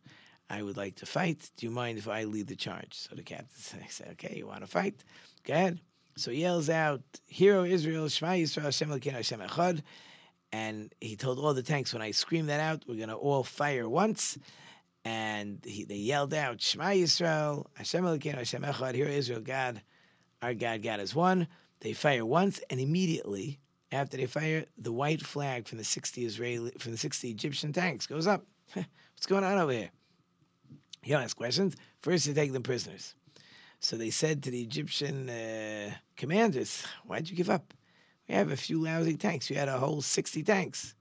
I 0.51 0.63
would 0.63 0.77
like 0.77 0.97
to 0.97 1.07
fight. 1.07 1.51
Do 1.57 1.65
you 1.65 1.73
mind 1.73 1.97
if 1.97 2.09
I 2.09 2.25
lead 2.25 2.47
the 2.47 2.57
charge? 2.57 2.93
So 2.93 3.15
the 3.15 3.23
captain 3.23 3.49
said, 3.89 4.09
Okay, 4.13 4.35
you 4.37 4.47
want 4.47 4.61
to 4.61 4.67
fight? 4.67 5.03
Go 5.45 5.55
ahead. 5.55 5.81
So 6.17 6.31
he 6.31 6.43
yells 6.43 6.69
out, 6.69 7.01
Hero 7.27 7.65
Israel, 7.65 8.07
Shema 8.09 8.33
Yisrael, 8.33 8.65
Hashem 8.65 8.91
Elokeinu, 8.91 9.13
Hashem 9.13 9.41
Echad. 9.41 9.81
And 10.53 10.95
he 11.01 11.17
told 11.17 11.39
all 11.39 11.55
the 11.55 11.63
tanks, 11.63 11.95
when 11.95 12.03
I 12.03 12.11
scream 12.11 12.47
that 12.49 12.61
out, 12.61 12.85
we're 12.87 12.97
going 12.97 13.09
to 13.09 13.15
all 13.15 13.45
fire 13.45 13.89
once 13.89 14.37
and 15.05 15.59
he, 15.65 15.85
they 15.85 15.97
yelled 15.97 16.35
out, 16.35 16.61
Shema 16.61 16.91
Yisrael, 16.91 17.67
Hashem 17.75 18.05
Elokeinu, 18.05 18.37
Hashem 18.37 18.63
Echad, 18.63 18.95
here 18.95 19.09
Israel, 19.09 19.41
God, 19.41 19.83
our 20.41 20.55
God, 20.55 20.83
God 20.83 21.01
is 21.01 21.15
one. 21.15 21.49
They 21.81 21.93
fire 21.93 22.25
once, 22.25 22.61
and 22.71 22.81
immediately 22.81 23.59
after 23.91 24.17
they 24.17 24.27
fire, 24.27 24.65
the 24.79 24.93
white 24.93 25.23
flag 25.23 25.67
from 25.67 25.79
the 25.79 25.85
60 25.85 26.25
Israeli, 26.25 26.71
from 26.79 26.93
the 26.93 26.99
60 26.99 27.31
Egyptian 27.31 27.73
tanks 27.73 28.07
goes 28.07 28.27
up. 28.27 28.45
What's 28.73 29.27
going 29.27 29.45
on 29.45 29.59
over 29.59 29.73
here? 29.73 29.91
You 31.05 31.15
don't 31.15 31.23
ask 31.23 31.37
questions. 31.37 31.77
First, 32.01 32.27
they 32.27 32.33
take 32.33 32.53
them 32.53 32.63
prisoners. 32.63 33.15
So 33.81 33.97
they 33.97 34.11
said 34.11 34.45
to 34.45 34.51
the 34.51 34.63
Egyptian 34.63 35.29
uh, 35.29 35.91
commanders, 36.17 36.85
Why'd 37.05 37.29
you 37.29 37.37
give 37.37 37.51
up? 37.51 37.75
We 38.29 38.35
have 38.37 38.53
a 38.53 38.57
few 38.57 38.81
lousy 38.81 39.17
tanks. 39.17 39.51
You 39.51 39.57
had 39.57 39.69
a 39.69 39.79
whole 39.79 40.01
60 40.01 40.43
tanks. 40.45 40.95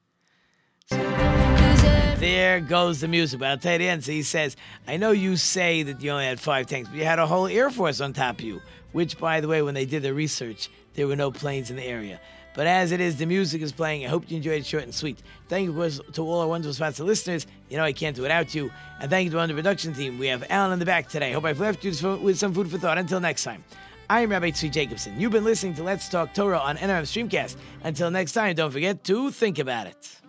There 2.22 2.60
goes 2.60 3.02
the 3.02 3.08
music. 3.08 3.39
But 3.39 3.50
I'll 3.50 3.58
tell 3.58 3.74
you 3.74 3.80
the 3.80 3.89
answer. 3.89 4.12
He 4.12 4.22
says, 4.22 4.56
I 4.88 4.98
know 4.98 5.10
you 5.10 5.38
say 5.38 5.82
that 5.82 6.02
you 6.02 6.12
only 6.12 6.26
had 6.26 6.39
five 6.39 6.67
tanks, 6.67 6.88
but 6.88 6.98
you 6.98 7.04
had 7.04 7.17
a 7.17 7.26
whole 7.26 7.48
Air 7.48 7.72
Force 7.72 8.00
on 8.00 8.13
top 8.13 8.39
of 8.39 8.46
you, 8.46 8.62
which, 8.91 9.17
by 9.17 9.41
the 9.41 9.48
way, 9.48 9.63
when 9.63 9.74
they 9.74 9.86
did 9.86 10.04
the 10.04 10.13
research, 10.13 10.70
there 10.94 11.08
were 11.08 11.15
no 11.15 11.32
planes 11.32 11.72
in 11.72 11.78
the 11.78 11.84
area. 11.84 12.20
But 12.54 12.67
as 12.67 12.91
it 12.91 13.02
is, 13.02 13.15
the 13.15 13.26
music 13.26 13.63
is 13.63 13.72
playing. 13.72 14.06
I 14.06 14.10
hope 14.10 14.30
you 14.30 14.38
enjoyed 14.38 14.60
it 14.60 14.67
short 14.67 14.84
and 14.84 14.94
sweet. 14.94 15.24
Thank 15.48 15.63
you 15.63 15.72
of 15.72 15.78
course, 15.78 16.00
to 16.13 16.22
all 16.22 16.41
our 16.41 16.48
wonderful 16.48 16.74
sponsor 16.74 17.04
listeners. 17.06 17.48
You 17.70 17.78
know 17.78 17.84
I 17.84 17.94
can't 17.94 18.15
do 18.15 18.22
without 18.22 18.54
you. 18.54 18.70
And 19.00 19.10
thank 19.10 19.26
you 19.26 19.32
to 19.32 19.39
our 19.39 19.48
production 19.48 19.94
team. 19.94 20.20
We 20.20 20.28
have 20.28 20.44
Alan 20.50 20.74
in 20.74 20.80
the 20.80 20.86
back 20.86 21.10
today. 21.10 21.32
Hope 21.32 21.46
I've 21.46 21.60
left 21.60 21.84
you 21.84 21.91
with 22.17 22.38
some 22.38 22.54
food 22.54 22.70
for 22.70 22.78
thought. 22.78 23.00
Until 23.00 23.20
next 23.20 23.44
time. 23.44 23.63
I 24.12 24.22
am 24.22 24.30
Rabbi 24.30 24.52
Tzvi 24.52 24.72
Jacobson. 24.72 25.17
You've 25.20 25.32
been 25.32 25.46
listening 25.46 25.74
to 25.76 25.84
Let's 25.84 26.10
Talk 26.10 26.34
Torah 26.34 26.60
on 26.60 26.76
NRM 26.76 27.04
Streamcast. 27.04 27.56
Until 27.84 28.12
next 28.12 28.34
time, 28.34 28.54
don't 28.56 28.72
forget 28.72 29.06
to 29.06 29.32
think 29.32 29.58
about 29.58 29.88
it. 29.88 30.22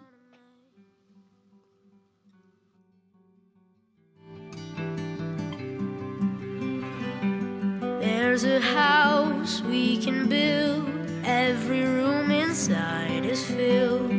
There's 8.02 8.42
a 8.42 8.58
house 8.58 9.60
we 9.60 9.96
can 9.96 10.28
build. 10.28 10.90
Every 11.24 11.84
room 11.84 12.32
inside 12.32 13.24
is 13.24 13.44
filled 13.44 14.10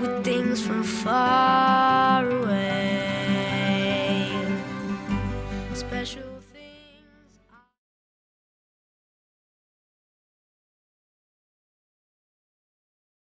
with 0.00 0.22
things 0.22 0.64
from 0.64 0.84
far 0.84 2.30
away. 2.30 2.83